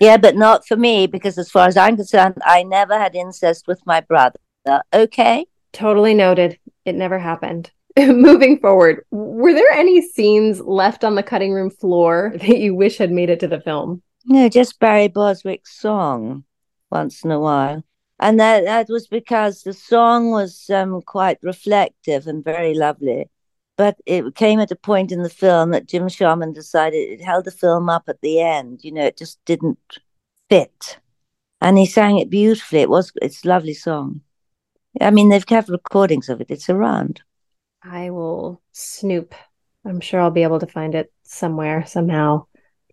Yeah, 0.01 0.17
but 0.17 0.35
not 0.35 0.67
for 0.67 0.77
me 0.77 1.07
because, 1.07 1.39
as 1.39 1.53
far 1.53 1.69
as 1.69 1.77
I'm 1.77 1.95
concerned, 1.95 2.39
I 2.45 2.65
never 2.65 2.99
had 2.99 3.15
incest 3.15 3.69
with 3.69 3.81
my 3.87 4.01
brother. 4.01 4.41
Okay. 4.93 5.47
Totally 5.73 6.15
noted. 6.15 6.59
It 6.85 6.97
never 6.97 7.21
happened. 7.21 7.71
Moving 7.97 8.59
forward, 8.59 9.05
were 9.13 9.55
there 9.55 9.71
any 9.71 10.03
scenes 10.03 10.61
left 10.61 11.05
on 11.05 11.15
the 11.15 11.23
cutting 11.23 11.53
room 11.53 11.71
floor 11.71 12.33
that 12.41 12.59
you 12.59 12.75
wish 12.75 12.99
had 12.99 13.13
made 13.13 13.31
it 13.31 13.39
to 13.39 13.47
the 13.47 13.61
film? 13.61 14.03
No, 14.25 14.49
just 14.49 14.81
Barry 14.81 15.07
Bostwick's 15.07 15.79
song 15.79 16.43
once 16.91 17.23
in 17.23 17.31
a 17.31 17.39
while 17.39 17.85
and 18.21 18.41
that 18.41 18.65
that 18.65 18.89
was 18.89 19.07
because 19.07 19.63
the 19.63 19.73
song 19.73 20.31
was 20.31 20.69
um, 20.71 21.03
quite 21.03 21.39
reflective 21.43 22.27
and 22.27 22.45
very 22.45 22.75
lovely. 22.75 23.31
But 23.77 23.97
it 24.07 24.35
came 24.35 24.59
at 24.59 24.73
a 24.73 24.77
point 24.77 25.13
in 25.13 25.23
the 25.23 25.31
film 25.31 25.71
that 25.71 25.87
Jim 25.87 26.09
Sharman 26.09 26.53
decided 26.53 26.99
it 26.99 27.23
held 27.25 27.45
the 27.45 27.53
film 27.53 27.89
up 27.89 28.05
at 28.09 28.21
the 28.23 28.41
end. 28.41 28.83
You 28.83 28.93
know, 28.93 29.05
it 29.05 29.17
just 29.17 29.39
didn't 29.45 29.79
fit, 30.51 30.99
and 31.61 31.79
he 31.79 31.87
sang 31.87 32.19
it 32.19 32.31
beautifully. 32.31 32.81
It 32.81 32.91
was 32.91 33.13
it's 33.23 33.45
a 33.45 33.49
lovely 33.49 33.75
song. 33.75 34.23
I 35.01 35.11
mean, 35.11 35.29
they've 35.29 35.47
kept 35.47 35.69
recordings 35.69 36.29
of 36.29 36.41
it. 36.41 36.51
It's 36.51 36.69
around. 36.69 37.23
I 37.83 38.11
will 38.11 38.61
snoop. 38.73 39.35
I'm 39.85 40.01
sure 40.01 40.21
I'll 40.21 40.31
be 40.31 40.43
able 40.43 40.59
to 40.59 40.67
find 40.67 40.95
it 40.95 41.13
somewhere 41.23 41.87
somehow. 41.87 42.48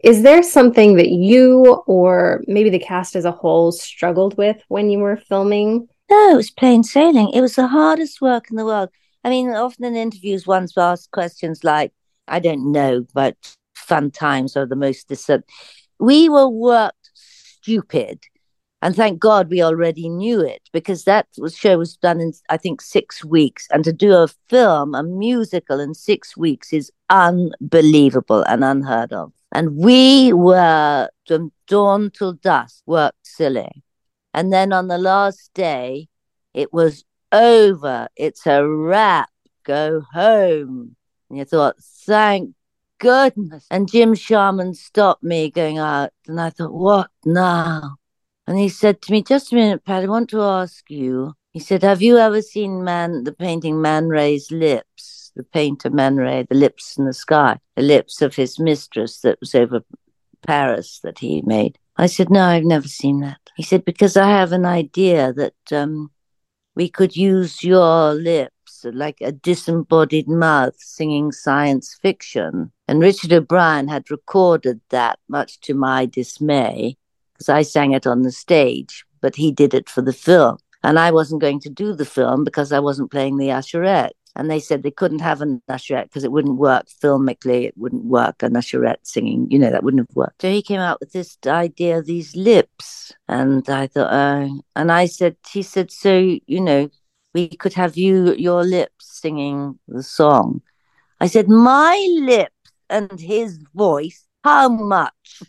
Is 0.06 0.22
there 0.22 0.44
something 0.44 0.98
that 0.98 1.10
you 1.10 1.82
or 1.88 2.44
maybe 2.46 2.70
the 2.70 2.78
cast 2.78 3.16
as 3.16 3.26
a 3.26 3.32
whole 3.32 3.72
struggled 3.72 4.38
with 4.38 4.62
when 4.68 4.92
you 4.92 5.00
were 5.00 5.18
filming? 5.18 5.88
No, 6.12 6.34
it 6.34 6.36
was 6.36 6.52
plain 6.52 6.84
sailing. 6.84 7.32
It 7.34 7.42
was 7.42 7.56
the 7.56 7.66
hardest 7.66 8.22
work 8.22 8.52
in 8.52 8.56
the 8.56 8.66
world. 8.66 8.90
I 9.24 9.32
mean, 9.32 9.50
often 9.50 9.84
in 9.84 9.96
interviews, 9.96 10.46
one's 10.46 10.78
asked 10.78 11.10
questions 11.10 11.64
like, 11.64 11.92
I 12.28 12.40
don't 12.40 12.72
know, 12.72 13.08
but 13.16 13.36
fun 13.74 14.12
times 14.12 14.56
are 14.56 14.68
the 14.68 14.76
most 14.76 15.08
distant. 15.08 15.44
We 16.00 16.30
were 16.30 16.50
worked 16.50 17.10
stupid. 17.16 18.20
And 18.84 18.96
thank 18.96 19.18
God 19.18 19.50
we 19.50 19.64
already 19.64 20.08
knew 20.08 20.40
it 20.42 20.62
because 20.72 21.06
that 21.06 21.26
show 21.52 21.80
was 21.80 21.98
done 21.98 22.22
in, 22.22 22.34
I 22.52 22.58
think, 22.58 22.80
six 22.80 23.26
weeks. 23.26 23.68
And 23.72 23.84
to 23.84 23.92
do 23.92 24.14
a 24.14 24.28
film, 24.50 24.94
a 24.94 25.02
musical 25.02 25.80
in 25.80 25.96
six 25.96 26.38
weeks 26.38 26.72
is 26.72 26.92
unbelievable 27.10 28.44
and 28.44 28.64
unheard 28.64 29.12
of. 29.12 29.32
And 29.56 29.78
we 29.78 30.34
were 30.34 31.08
from 31.26 31.54
dawn 31.66 32.12
till 32.12 32.34
dusk, 32.34 32.84
worked 32.86 33.26
silly. 33.26 33.84
And 34.34 34.52
then 34.52 34.74
on 34.74 34.90
the 34.90 34.98
last 34.98 35.50
day, 35.54 36.10
it 36.54 36.74
was 36.74 37.06
over. 37.32 38.10
It's 38.18 38.46
a 38.46 38.68
wrap. 38.68 39.30
Go 39.64 40.02
home. 40.12 40.98
And 41.30 41.40
you 41.40 41.46
thought, 41.46 41.78
thank 41.80 42.54
goodness. 43.00 43.66
And 43.72 43.90
Jim 43.90 44.14
Sharman 44.14 44.74
stopped 44.74 45.24
me 45.24 45.52
going 45.52 45.78
out. 45.78 46.12
And 46.28 46.42
I 46.42 46.50
thought, 46.50 46.74
what 46.74 47.10
now? 47.24 47.96
And 48.48 48.60
he 48.60 48.68
said 48.68 49.02
to 49.04 49.12
me, 49.14 49.24
just 49.24 49.54
a 49.54 49.56
minute, 49.56 49.86
Pat, 49.86 50.04
I 50.04 50.08
want 50.08 50.30
to 50.32 50.42
ask 50.42 50.92
you. 50.92 51.32
He 51.54 51.62
said, 51.62 51.82
have 51.84 52.02
you 52.02 52.18
ever 52.18 52.42
seen 52.42 52.84
man 52.84 53.24
the 53.24 53.32
painting 53.32 53.82
Man 53.82 54.10
Ray's 54.10 54.52
lips? 54.52 54.95
The 55.36 55.44
painter 55.44 55.90
Man 55.90 56.18
Ray, 56.18 56.46
the 56.50 56.56
lips 56.56 56.98
in 56.98 57.06
the 57.06 57.14
sky, 57.14 57.60
the 57.76 57.82
lips 57.82 58.22
of 58.22 58.36
his 58.36 58.60
mistress 58.60 59.20
that 59.22 59.40
was 59.40 59.56
over 59.56 59.84
Paris 60.46 61.00
that 61.04 61.20
he 61.20 61.42
made. 61.44 61.78
I 61.98 62.08
said, 62.08 62.30
No, 62.30 62.42
I've 62.42 62.64
never 62.64 62.88
seen 62.88 63.22
that. 63.22 63.40
He 63.56 63.64
said, 63.64 63.86
Because 63.86 64.18
I 64.18 64.28
have 64.30 64.52
an 64.52 64.66
idea 64.66 65.34
that 65.34 65.72
um, 65.72 66.12
we 66.76 66.90
could 66.90 67.16
use 67.16 67.64
your 67.64 68.14
lips 68.14 68.52
like 68.84 69.18
a 69.22 69.32
disembodied 69.32 70.28
mouth 70.28 70.76
singing 70.78 71.32
science 71.32 71.98
fiction. 72.02 72.72
And 72.88 73.00
Richard 73.00 73.34
O'Brien 73.34 73.88
had 73.88 74.12
recorded 74.12 74.82
that, 74.90 75.20
much 75.28 75.60
to 75.62 75.74
my 75.74 76.06
dismay, 76.06 76.98
because 77.34 77.50
I 77.50 77.64
sang 77.64 77.94
it 77.94 78.06
on 78.06 78.22
the 78.22 78.32
stage. 78.32 79.06
but 79.22 79.36
he 79.36 79.52
did 79.52 79.74
it 79.74 79.90
for 79.90 80.04
the 80.04 80.14
film. 80.14 80.58
And 80.84 81.00
I 81.00 81.10
wasn't 81.12 81.42
going 81.42 81.60
to 81.62 81.70
do 81.70 81.94
the 81.94 82.06
film 82.06 82.44
because 82.44 82.72
I 82.72 82.80
wasn't 82.80 83.10
playing 83.10 83.38
the 83.38 83.48
usherette. 83.48 84.12
And 84.36 84.52
they 84.52 84.60
said 84.60 84.84
they 84.84 84.92
couldn't 84.92 85.20
have 85.20 85.42
an 85.42 85.62
usherette 85.70 86.06
because 86.06 86.24
it 86.24 86.32
wouldn't 86.32 86.58
work 86.58 86.88
filmically. 87.02 87.66
It 87.66 87.78
wouldn't 87.78 88.06
work, 88.06 88.44
an 88.44 88.54
usherette 88.54 89.04
singing, 89.04 89.48
you 89.50 89.58
know, 89.58 89.72
that 89.72 89.84
wouldn't 89.84 90.08
have 90.08 90.16
worked. 90.16 90.42
So 90.42 90.50
he 90.50 90.62
came 90.62 90.82
out 90.82 91.00
with 91.00 91.14
this 91.14 91.38
idea 91.46 92.02
these 92.02 92.36
lips. 92.36 93.14
And 93.28 93.68
I 93.70 93.88
thought, 93.88 94.12
uh, 94.12 94.50
and 94.76 94.92
I 94.92 95.06
said, 95.06 95.38
he 95.50 95.64
said, 95.64 95.90
so, 95.92 96.38
you 96.46 96.60
know, 96.60 96.90
we 97.34 97.48
could 97.50 97.74
have 97.74 97.98
you, 97.98 98.34
your 98.34 98.64
lips 98.64 99.20
singing 99.22 99.80
the 99.88 100.04
song. 100.04 100.62
I 101.20 101.28
said, 101.28 101.48
my 101.48 101.96
lips 102.22 102.52
and 102.90 103.20
his 103.20 103.60
voice, 103.74 104.26
how 104.44 104.70
much? 104.70 105.44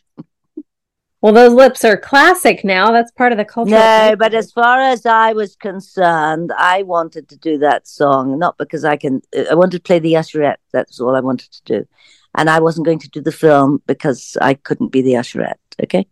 Well, 1.22 1.32
those 1.32 1.54
lips 1.54 1.84
are 1.84 1.96
classic 1.96 2.62
now. 2.62 2.92
That's 2.92 3.10
part 3.10 3.32
of 3.32 3.38
the 3.38 3.44
culture. 3.44 3.70
No, 3.70 4.16
but 4.18 4.34
as 4.34 4.52
far 4.52 4.80
as 4.80 5.06
I 5.06 5.32
was 5.32 5.56
concerned, 5.56 6.52
I 6.56 6.82
wanted 6.82 7.28
to 7.30 7.36
do 7.36 7.58
that 7.58 7.88
song, 7.88 8.38
not 8.38 8.58
because 8.58 8.84
I 8.84 8.96
can, 8.96 9.22
I 9.50 9.54
wanted 9.54 9.78
to 9.78 9.82
play 9.82 9.98
the 9.98 10.12
usherette. 10.12 10.58
That's 10.72 11.00
all 11.00 11.16
I 11.16 11.20
wanted 11.20 11.50
to 11.52 11.62
do. 11.64 11.88
And 12.34 12.50
I 12.50 12.60
wasn't 12.60 12.84
going 12.84 12.98
to 12.98 13.08
do 13.08 13.22
the 13.22 13.32
film 13.32 13.82
because 13.86 14.36
I 14.42 14.54
couldn't 14.54 14.92
be 14.92 15.00
the 15.00 15.14
usherette. 15.14 15.54
Okay. 15.82 16.06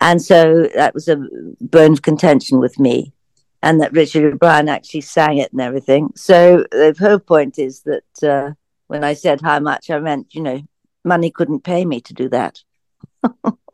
And 0.00 0.20
so 0.20 0.68
that 0.74 0.94
was 0.94 1.06
a 1.08 1.16
bone 1.60 1.92
of 1.92 2.02
contention 2.02 2.58
with 2.58 2.78
me. 2.80 3.12
And 3.62 3.80
that 3.80 3.92
Richard 3.92 4.34
O'Brien 4.34 4.68
actually 4.68 5.02
sang 5.02 5.38
it 5.38 5.52
and 5.52 5.60
everything. 5.60 6.10
So 6.16 6.64
the 6.72 6.96
whole 6.98 7.18
point 7.18 7.58
is 7.58 7.82
that 7.82 8.22
uh, 8.22 8.54
when 8.88 9.04
I 9.04 9.12
said 9.14 9.42
how 9.42 9.60
much, 9.60 9.90
I 9.90 9.98
meant, 10.00 10.34
you 10.34 10.42
know, 10.42 10.62
money 11.04 11.30
couldn't 11.30 11.62
pay 11.62 11.84
me 11.84 12.00
to 12.00 12.14
do 12.14 12.28
that. 12.30 12.62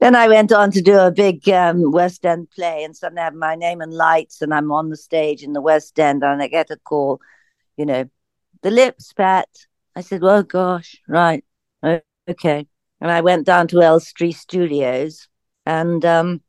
then 0.00 0.16
I 0.16 0.28
went 0.28 0.52
on 0.52 0.70
to 0.72 0.82
do 0.82 0.98
a 0.98 1.10
big 1.10 1.48
um, 1.48 1.92
West 1.92 2.24
End 2.24 2.50
play, 2.50 2.84
and 2.84 2.96
suddenly 2.96 3.22
I 3.22 3.24
have 3.24 3.34
my 3.34 3.54
name 3.54 3.80
and 3.80 3.92
lights, 3.92 4.42
and 4.42 4.52
I'm 4.52 4.72
on 4.72 4.90
the 4.90 4.96
stage 4.96 5.42
in 5.42 5.52
the 5.52 5.60
West 5.60 5.98
End, 5.98 6.22
and 6.22 6.42
I 6.42 6.48
get 6.48 6.70
a 6.70 6.76
call, 6.76 7.20
you 7.76 7.86
know, 7.86 8.08
the 8.62 8.70
lips, 8.70 9.12
Pat. 9.12 9.48
I 9.94 10.00
said, 10.00 10.22
well, 10.22 10.42
gosh, 10.42 10.96
right, 11.06 11.44
okay. 12.28 12.66
And 13.00 13.10
I 13.10 13.20
went 13.20 13.46
down 13.46 13.68
to 13.68 13.82
Elstree 13.82 14.32
Studios, 14.32 15.28
and 15.66 16.04
um, 16.04 16.40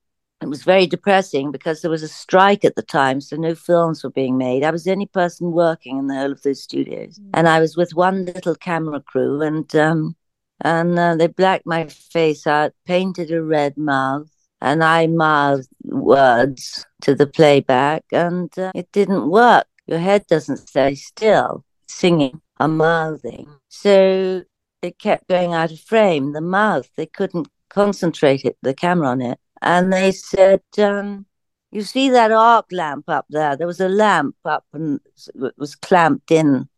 it 0.42 0.50
was 0.50 0.64
very 0.64 0.88
depressing 0.88 1.52
because 1.52 1.82
there 1.82 1.92
was 1.92 2.04
a 2.04 2.08
strike 2.08 2.64
at 2.64 2.76
the 2.76 2.84
time, 2.84 3.22
so 3.22 3.36
no 3.36 3.56
films 3.56 4.04
were 4.04 4.12
being 4.12 4.38
made. 4.38 4.64
I 4.64 4.72
was 4.72 4.84
the 4.84 4.92
only 4.92 5.08
person 5.08 5.52
working 5.52 5.98
in 5.98 6.08
the 6.08 6.16
whole 6.16 6.32
of 6.32 6.42
those 6.44 6.62
studios, 6.62 7.20
mm. 7.20 7.30
and 7.34 7.48
I 7.48 7.60
was 7.60 7.76
with 7.76 7.96
one 7.96 8.26
little 8.26 8.56
camera 8.56 9.02
crew, 9.02 9.42
and 9.42 9.74
um, 9.76 10.16
and 10.64 10.98
uh, 10.98 11.16
they 11.16 11.28
blacked 11.28 11.66
my 11.66 11.88
face 11.88 12.48
out, 12.48 12.74
painted 12.86 13.32
a 13.32 13.44
red 13.44 13.78
mouth, 13.78 14.30
and 14.62 14.84
I 14.84 15.08
mouthed 15.08 15.68
words 15.84 16.86
to 17.02 17.14
the 17.14 17.28
playback, 17.28 18.06
and 18.12 18.58
uh, 18.58 18.72
it 18.74 18.92
didn't 18.94 19.30
work. 19.30 19.68
Your 19.86 20.00
head 20.00 20.26
doesn't 20.28 20.58
stay 20.70 20.96
still, 20.96 21.66
singing 21.88 22.42
or 22.60 22.70
mouthing. 22.70 23.48
So 23.68 24.44
it 24.82 24.98
kept 25.00 25.28
going 25.28 25.54
out 25.54 25.72
of 25.72 25.82
frame, 25.82 26.32
the 26.32 26.42
mouth. 26.42 26.90
They 26.96 27.08
couldn't 27.08 27.50
concentrate 27.70 28.46
it, 28.46 28.58
the 28.62 28.74
camera 28.74 29.10
on 29.10 29.22
it. 29.22 29.40
And 29.62 29.92
they 29.92 30.14
said, 30.14 30.62
um, 30.78 31.26
You 31.72 31.82
see 31.82 32.10
that 32.12 32.32
arc 32.32 32.68
lamp 32.72 33.10
up 33.10 33.26
there? 33.30 33.58
There 33.58 33.68
was 33.68 33.82
a 33.82 33.90
lamp 33.90 34.36
up 34.46 34.66
and 34.72 35.02
it 35.36 35.54
was 35.58 35.76
clamped 35.76 36.32
in 36.32 36.70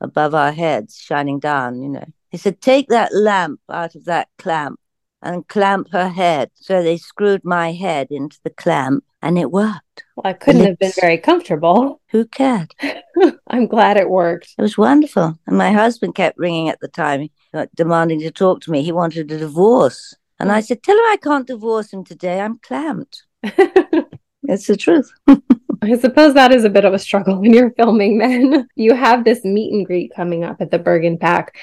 above 0.00 0.34
our 0.34 0.52
heads, 0.52 0.96
shining 0.96 1.40
down, 1.40 1.82
you 1.82 1.88
know. 1.90 2.06
He 2.34 2.38
said, 2.38 2.60
Take 2.60 2.88
that 2.88 3.14
lamp 3.14 3.60
out 3.70 3.94
of 3.94 4.06
that 4.06 4.26
clamp 4.38 4.80
and 5.22 5.46
clamp 5.46 5.90
her 5.92 6.08
head. 6.08 6.50
So 6.56 6.82
they 6.82 6.96
screwed 6.96 7.44
my 7.44 7.70
head 7.70 8.08
into 8.10 8.40
the 8.42 8.50
clamp 8.50 9.04
and 9.22 9.38
it 9.38 9.52
worked. 9.52 10.02
Well, 10.16 10.26
I 10.26 10.32
couldn't 10.32 10.64
have 10.64 10.80
been 10.80 10.90
very 11.00 11.16
comfortable. 11.16 12.00
Who 12.10 12.26
cared? 12.26 12.74
I'm 13.46 13.68
glad 13.68 13.98
it 13.98 14.10
worked. 14.10 14.56
It 14.58 14.62
was 14.62 14.76
wonderful. 14.76 15.38
And 15.46 15.56
my 15.56 15.70
husband 15.70 16.16
kept 16.16 16.36
ringing 16.36 16.68
at 16.68 16.80
the 16.80 16.88
time, 16.88 17.28
demanding 17.76 18.18
to 18.18 18.32
talk 18.32 18.62
to 18.62 18.72
me. 18.72 18.82
He 18.82 18.90
wanted 18.90 19.30
a 19.30 19.38
divorce. 19.38 20.12
And 20.40 20.50
I 20.50 20.58
said, 20.58 20.82
Tell 20.82 20.96
him 20.96 21.04
I 21.04 21.18
can't 21.22 21.46
divorce 21.46 21.92
him 21.92 22.02
today. 22.02 22.40
I'm 22.40 22.58
clamped. 22.58 23.22
it's 23.44 24.66
the 24.66 24.76
truth. 24.76 25.08
I 25.82 25.98
suppose 25.98 26.34
that 26.34 26.50
is 26.50 26.64
a 26.64 26.70
bit 26.70 26.84
of 26.84 26.94
a 26.94 26.98
struggle 26.98 27.40
when 27.40 27.54
you're 27.54 27.74
filming 27.76 28.18
then. 28.18 28.66
You 28.74 28.94
have 28.94 29.22
this 29.22 29.44
meet 29.44 29.72
and 29.72 29.86
greet 29.86 30.12
coming 30.16 30.42
up 30.42 30.60
at 30.60 30.72
the 30.72 30.80
Bergen 30.80 31.16
PAC. 31.16 31.56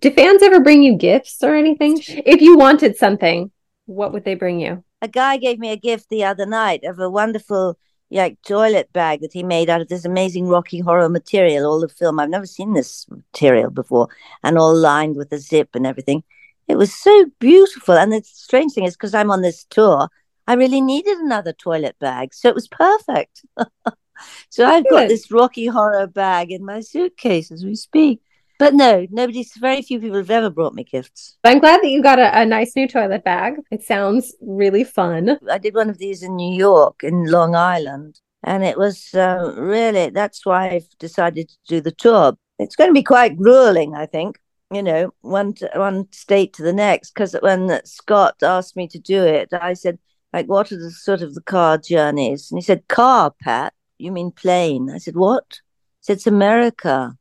Do 0.00 0.10
fans 0.10 0.42
ever 0.42 0.60
bring 0.60 0.82
you 0.82 0.96
gifts 0.96 1.42
or 1.42 1.54
anything? 1.54 2.00
If 2.06 2.40
you 2.40 2.56
wanted 2.56 2.96
something, 2.96 3.50
what 3.86 4.12
would 4.12 4.24
they 4.24 4.34
bring 4.34 4.60
you? 4.60 4.84
A 5.00 5.08
guy 5.08 5.36
gave 5.36 5.58
me 5.58 5.70
a 5.70 5.76
gift 5.76 6.08
the 6.08 6.24
other 6.24 6.46
night 6.46 6.84
of 6.84 6.98
a 6.98 7.10
wonderful 7.10 7.78
like 8.10 8.40
toilet 8.42 8.92
bag 8.92 9.20
that 9.20 9.32
he 9.32 9.42
made 9.42 9.68
out 9.68 9.80
of 9.80 9.88
this 9.88 10.04
amazing 10.04 10.48
Rocky 10.48 10.80
Horror 10.80 11.08
material, 11.08 11.66
all 11.66 11.80
the 11.80 11.88
film. 11.88 12.20
I've 12.20 12.30
never 12.30 12.46
seen 12.46 12.72
this 12.72 13.06
material 13.08 13.70
before, 13.70 14.08
and 14.42 14.58
all 14.58 14.74
lined 14.74 15.16
with 15.16 15.32
a 15.32 15.38
zip 15.38 15.70
and 15.74 15.86
everything. 15.86 16.22
It 16.68 16.76
was 16.76 16.92
so 16.92 17.26
beautiful. 17.38 17.94
And 17.96 18.12
the 18.12 18.22
strange 18.24 18.72
thing 18.72 18.84
is, 18.84 18.94
because 18.94 19.14
I'm 19.14 19.30
on 19.30 19.42
this 19.42 19.64
tour, 19.64 20.08
I 20.46 20.54
really 20.54 20.80
needed 20.80 21.18
another 21.18 21.52
toilet 21.52 21.96
bag. 21.98 22.34
So 22.34 22.48
it 22.48 22.54
was 22.54 22.68
perfect. 22.68 23.44
so 24.50 24.66
I've 24.66 24.88
got 24.88 25.08
this 25.08 25.30
Rocky 25.30 25.66
Horror 25.66 26.06
bag 26.06 26.50
in 26.50 26.64
my 26.64 26.80
suitcase 26.80 27.50
as 27.50 27.64
we 27.64 27.74
speak. 27.74 28.20
But 28.58 28.74
no, 28.74 29.06
nobody's 29.10 29.52
very 29.54 29.82
few 29.82 30.00
people 30.00 30.16
have 30.16 30.30
ever 30.30 30.50
brought 30.50 30.74
me 30.74 30.84
gifts. 30.84 31.36
I'm 31.44 31.58
glad 31.58 31.82
that 31.82 31.90
you 31.90 32.02
got 32.02 32.18
a, 32.18 32.40
a, 32.40 32.46
nice 32.46 32.74
new 32.74 32.88
toilet 32.88 33.22
bag. 33.22 33.54
It 33.70 33.82
sounds 33.82 34.34
really 34.40 34.84
fun. 34.84 35.38
I 35.50 35.58
did 35.58 35.74
one 35.74 35.90
of 35.90 35.98
these 35.98 36.22
in 36.22 36.36
New 36.36 36.56
York, 36.56 37.02
in 37.02 37.24
Long 37.26 37.54
Island, 37.54 38.20
and 38.42 38.64
it 38.64 38.78
was 38.78 39.12
uh, 39.14 39.54
really 39.56 40.10
that's 40.10 40.46
why 40.46 40.70
I've 40.70 40.88
decided 40.98 41.48
to 41.48 41.56
do 41.68 41.80
the 41.80 41.92
tour. 41.92 42.36
It's 42.58 42.76
going 42.76 42.88
to 42.88 42.94
be 42.94 43.02
quite 43.02 43.36
grueling, 43.36 43.94
I 43.94 44.06
think. 44.06 44.38
You 44.72 44.82
know, 44.82 45.12
one 45.20 45.52
to, 45.54 45.70
one 45.74 46.10
state 46.12 46.52
to 46.54 46.62
the 46.62 46.72
next. 46.72 47.10
Because 47.10 47.36
when 47.40 47.80
Scott 47.84 48.42
asked 48.42 48.74
me 48.74 48.88
to 48.88 48.98
do 48.98 49.22
it, 49.22 49.52
I 49.52 49.74
said, 49.74 49.98
like, 50.32 50.46
what 50.46 50.72
are 50.72 50.78
the 50.78 50.90
sort 50.90 51.22
of 51.22 51.34
the 51.34 51.42
car 51.42 51.78
journeys? 51.78 52.50
And 52.50 52.58
he 52.58 52.62
said, 52.62 52.88
car, 52.88 53.32
Pat. 53.40 53.74
You 53.98 54.12
mean 54.12 54.30
plane? 54.30 54.90
I 54.92 54.98
said, 54.98 55.16
what? 55.16 55.60
He 56.00 56.06
said, 56.06 56.16
it's 56.16 56.26
America. 56.26 57.16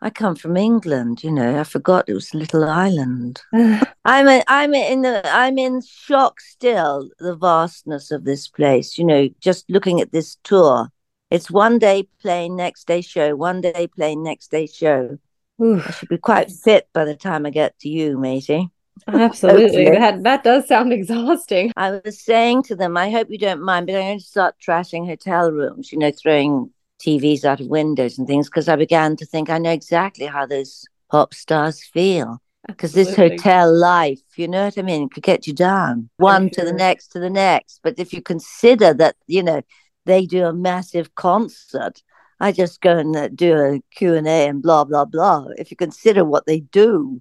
I 0.00 0.10
come 0.10 0.36
from 0.36 0.56
England, 0.56 1.24
you 1.24 1.30
know. 1.30 1.58
I 1.58 1.64
forgot 1.64 2.08
it 2.08 2.14
was 2.14 2.34
a 2.34 2.36
little 2.36 2.64
island. 2.64 3.40
I'm 4.04 4.28
a, 4.28 4.42
I'm 4.46 4.74
in 4.74 5.02
the, 5.02 5.22
I'm 5.24 5.56
in 5.56 5.80
shock 5.82 6.40
still. 6.40 7.08
The 7.18 7.34
vastness 7.34 8.10
of 8.10 8.24
this 8.24 8.48
place, 8.48 8.98
you 8.98 9.04
know. 9.04 9.28
Just 9.40 9.68
looking 9.70 10.00
at 10.00 10.12
this 10.12 10.36
tour, 10.44 10.90
it's 11.30 11.50
one 11.50 11.78
day 11.78 12.08
plane, 12.20 12.54
next 12.56 12.86
day 12.86 13.00
show, 13.00 13.34
one 13.34 13.60
day 13.60 13.86
plane, 13.86 14.22
next 14.22 14.50
day 14.50 14.66
show. 14.66 15.18
Oof. 15.62 15.86
I 15.86 15.90
should 15.92 16.08
be 16.08 16.18
quite 16.18 16.50
fit 16.50 16.88
by 16.92 17.04
the 17.04 17.16
time 17.16 17.46
I 17.46 17.50
get 17.50 17.78
to 17.80 17.88
you, 17.88 18.18
Maisie. 18.18 18.70
Absolutely. 19.08 19.90
that 19.90 20.22
that 20.22 20.44
does 20.44 20.68
sound 20.68 20.92
exhausting. 20.92 21.72
I 21.76 22.00
was 22.04 22.20
saying 22.20 22.64
to 22.64 22.76
them, 22.76 22.96
I 22.96 23.10
hope 23.10 23.28
you 23.30 23.38
don't 23.38 23.62
mind, 23.62 23.86
but 23.86 23.96
I'm 23.96 24.02
going 24.02 24.18
to 24.18 24.24
start 24.24 24.56
trashing 24.64 25.06
hotel 25.06 25.50
rooms, 25.50 25.92
you 25.92 25.98
know, 25.98 26.12
throwing 26.12 26.70
TVs 27.04 27.44
out 27.44 27.60
of 27.60 27.66
windows 27.66 28.18
and 28.18 28.26
things 28.26 28.48
because 28.48 28.68
I 28.68 28.76
began 28.76 29.16
to 29.16 29.26
think 29.26 29.50
I 29.50 29.58
know 29.58 29.70
exactly 29.70 30.26
how 30.26 30.46
those 30.46 30.84
pop 31.10 31.34
stars 31.34 31.82
feel. 31.82 32.40
Because 32.66 32.92
this 32.92 33.14
hotel 33.14 33.76
life, 33.76 34.22
you 34.36 34.48
know 34.48 34.64
what 34.64 34.78
I 34.78 34.82
mean, 34.82 35.10
could 35.10 35.22
get 35.22 35.46
you 35.46 35.52
down 35.52 36.08
one 36.16 36.48
to 36.50 36.64
the 36.64 36.72
next 36.72 37.08
to 37.08 37.18
the 37.18 37.28
next. 37.28 37.80
But 37.82 37.98
if 37.98 38.14
you 38.14 38.22
consider 38.22 38.94
that, 38.94 39.16
you 39.26 39.42
know, 39.42 39.60
they 40.06 40.24
do 40.24 40.46
a 40.46 40.52
massive 40.54 41.14
concert, 41.14 42.02
I 42.40 42.52
just 42.52 42.80
go 42.80 42.96
and 42.96 43.14
uh, 43.14 43.28
do 43.28 43.54
a 43.54 43.80
Q&A 43.94 44.48
and 44.48 44.62
blah, 44.62 44.84
blah, 44.84 45.04
blah. 45.04 45.48
If 45.58 45.70
you 45.70 45.76
consider 45.76 46.24
what 46.24 46.46
they 46.46 46.60
do, 46.60 47.20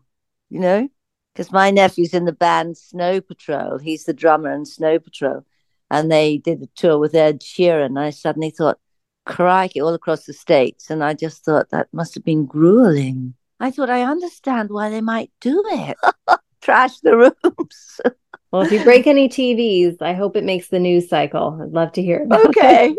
you 0.50 0.60
know, 0.62 0.88
because 1.34 1.52
my 1.52 1.72
nephew's 1.72 2.14
in 2.14 2.26
the 2.26 2.32
band 2.32 2.78
Snow 2.78 3.20
Patrol. 3.20 3.80
He's 3.80 4.06
the 4.06 4.14
drummer 4.14 4.52
in 4.52 4.66
Snow 4.66 5.00
Patrol. 5.00 5.46
And 5.90 6.12
they 6.12 6.38
did 6.38 6.62
a 6.62 6.68
tour 6.76 6.98
with 6.98 7.16
Ed 7.16 7.42
Sheeran. 7.42 8.00
I 8.00 8.12
suddenly 8.12 8.50
thought, 8.50 8.80
crikey, 9.26 9.82
all 9.82 9.94
across 9.94 10.26
the 10.26 10.34
States. 10.34 10.90
And 10.90 11.04
I 11.04 11.14
just 11.14 11.44
thought 11.46 11.70
that 11.70 11.88
must 11.94 12.16
have 12.16 12.24
been 12.24 12.46
grueling. 12.46 13.34
I 13.60 13.72
thought, 13.72 13.90
I 13.90 14.04
understand 14.04 14.70
why 14.70 14.90
they 14.90 15.02
might 15.02 15.32
do 15.40 15.64
it. 15.68 15.98
Trash 16.62 17.00
the 17.00 17.16
rooms. 17.16 18.02
well, 18.52 18.62
if 18.62 18.72
you 18.72 18.84
break 18.84 19.08
any 19.08 19.30
TVs, 19.30 20.02
I 20.02 20.14
hope 20.14 20.36
it 20.36 20.44
makes 20.44 20.70
the 20.70 20.80
news 20.80 21.10
cycle. 21.10 21.60
I'd 21.62 21.72
love 21.72 21.92
to 21.94 22.02
hear 22.02 22.26
it. 22.30 22.48
Okay. 22.48 22.96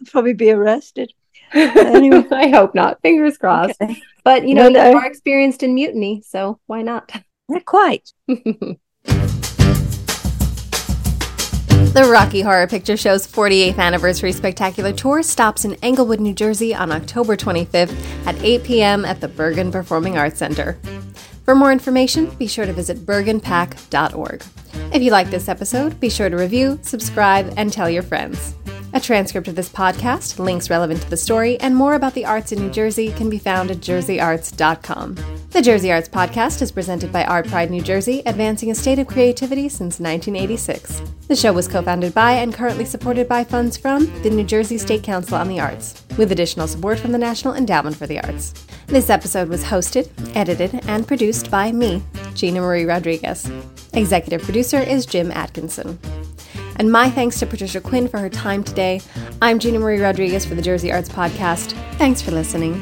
Probably 0.06 0.34
be 0.34 0.50
arrested. 0.50 1.12
Anyway. 1.52 2.24
I 2.30 2.48
hope 2.48 2.74
not. 2.74 3.00
Fingers 3.02 3.36
crossed. 3.36 3.80
Okay. 3.80 4.00
But 4.22 4.46
you 4.46 4.54
know, 4.54 4.68
no, 4.68 4.84
no. 4.84 4.90
you 4.90 4.96
are 4.96 5.06
experienced 5.06 5.62
in 5.62 5.74
mutiny, 5.74 6.22
so 6.26 6.60
why 6.66 6.82
not? 6.82 7.10
Not 7.48 7.64
quite. 7.64 8.12
The 11.92 12.04
Rocky 12.04 12.40
Horror 12.40 12.68
Picture 12.68 12.96
Show's 12.96 13.26
48th 13.26 13.78
Anniversary 13.78 14.30
Spectacular 14.30 14.92
Tour 14.92 15.24
stops 15.24 15.64
in 15.64 15.74
Englewood, 15.82 16.20
New 16.20 16.32
Jersey 16.32 16.72
on 16.72 16.92
October 16.92 17.36
25th 17.36 17.92
at 18.26 18.40
8 18.40 18.62
p.m. 18.62 19.04
at 19.04 19.20
the 19.20 19.26
Bergen 19.26 19.72
Performing 19.72 20.16
Arts 20.16 20.38
Center. 20.38 20.78
For 21.44 21.56
more 21.56 21.72
information, 21.72 22.30
be 22.36 22.46
sure 22.46 22.64
to 22.64 22.72
visit 22.72 22.98
bergenpac.org. 22.98 24.44
If 24.94 25.02
you 25.02 25.10
like 25.10 25.30
this 25.30 25.48
episode, 25.48 25.98
be 25.98 26.08
sure 26.08 26.30
to 26.30 26.36
review, 26.36 26.78
subscribe, 26.82 27.52
and 27.56 27.72
tell 27.72 27.90
your 27.90 28.04
friends. 28.04 28.54
A 28.92 29.00
transcript 29.00 29.48
of 29.48 29.56
this 29.56 29.68
podcast, 29.68 30.38
links 30.38 30.70
relevant 30.70 31.02
to 31.02 31.10
the 31.10 31.16
story, 31.16 31.58
and 31.58 31.74
more 31.74 31.94
about 31.94 32.14
the 32.14 32.24
arts 32.24 32.52
in 32.52 32.60
New 32.60 32.70
Jersey 32.70 33.10
can 33.10 33.28
be 33.28 33.38
found 33.38 33.68
at 33.68 33.78
jerseyarts.com. 33.78 35.16
The 35.50 35.60
Jersey 35.60 35.90
Arts 35.90 36.08
Podcast 36.08 36.62
is 36.62 36.70
presented 36.70 37.10
by 37.10 37.24
ArtPride 37.24 37.70
New 37.70 37.82
Jersey, 37.82 38.22
advancing 38.24 38.70
a 38.70 38.74
state 38.74 39.00
of 39.00 39.08
creativity 39.08 39.68
since 39.68 39.98
1986. 39.98 41.02
The 41.26 41.34
show 41.34 41.52
was 41.52 41.66
co 41.66 41.82
founded 41.82 42.14
by 42.14 42.34
and 42.34 42.54
currently 42.54 42.84
supported 42.84 43.26
by 43.26 43.42
funds 43.42 43.76
from 43.76 44.06
the 44.22 44.30
New 44.30 44.44
Jersey 44.44 44.78
State 44.78 45.02
Council 45.02 45.36
on 45.36 45.48
the 45.48 45.58
Arts, 45.58 46.04
with 46.16 46.30
additional 46.30 46.68
support 46.68 47.00
from 47.00 47.10
the 47.10 47.18
National 47.18 47.54
Endowment 47.54 47.96
for 47.96 48.06
the 48.06 48.20
Arts. 48.20 48.64
This 48.86 49.10
episode 49.10 49.48
was 49.48 49.64
hosted, 49.64 50.08
edited, 50.36 50.84
and 50.86 51.08
produced 51.08 51.50
by 51.50 51.72
me, 51.72 52.00
Gina 52.34 52.60
Marie 52.60 52.84
Rodriguez. 52.84 53.50
Executive 53.92 54.42
producer 54.42 54.78
is 54.78 55.04
Jim 55.04 55.32
Atkinson. 55.32 55.98
And 56.76 56.92
my 56.92 57.10
thanks 57.10 57.40
to 57.40 57.46
Patricia 57.46 57.80
Quinn 57.80 58.06
for 58.06 58.18
her 58.18 58.30
time 58.30 58.62
today. 58.62 59.00
I'm 59.42 59.58
Gina 59.58 59.80
Marie 59.80 60.00
Rodriguez 60.00 60.44
for 60.44 60.54
the 60.54 60.62
Jersey 60.62 60.92
Arts 60.92 61.08
Podcast. 61.08 61.72
Thanks 61.96 62.22
for 62.22 62.30
listening. 62.30 62.80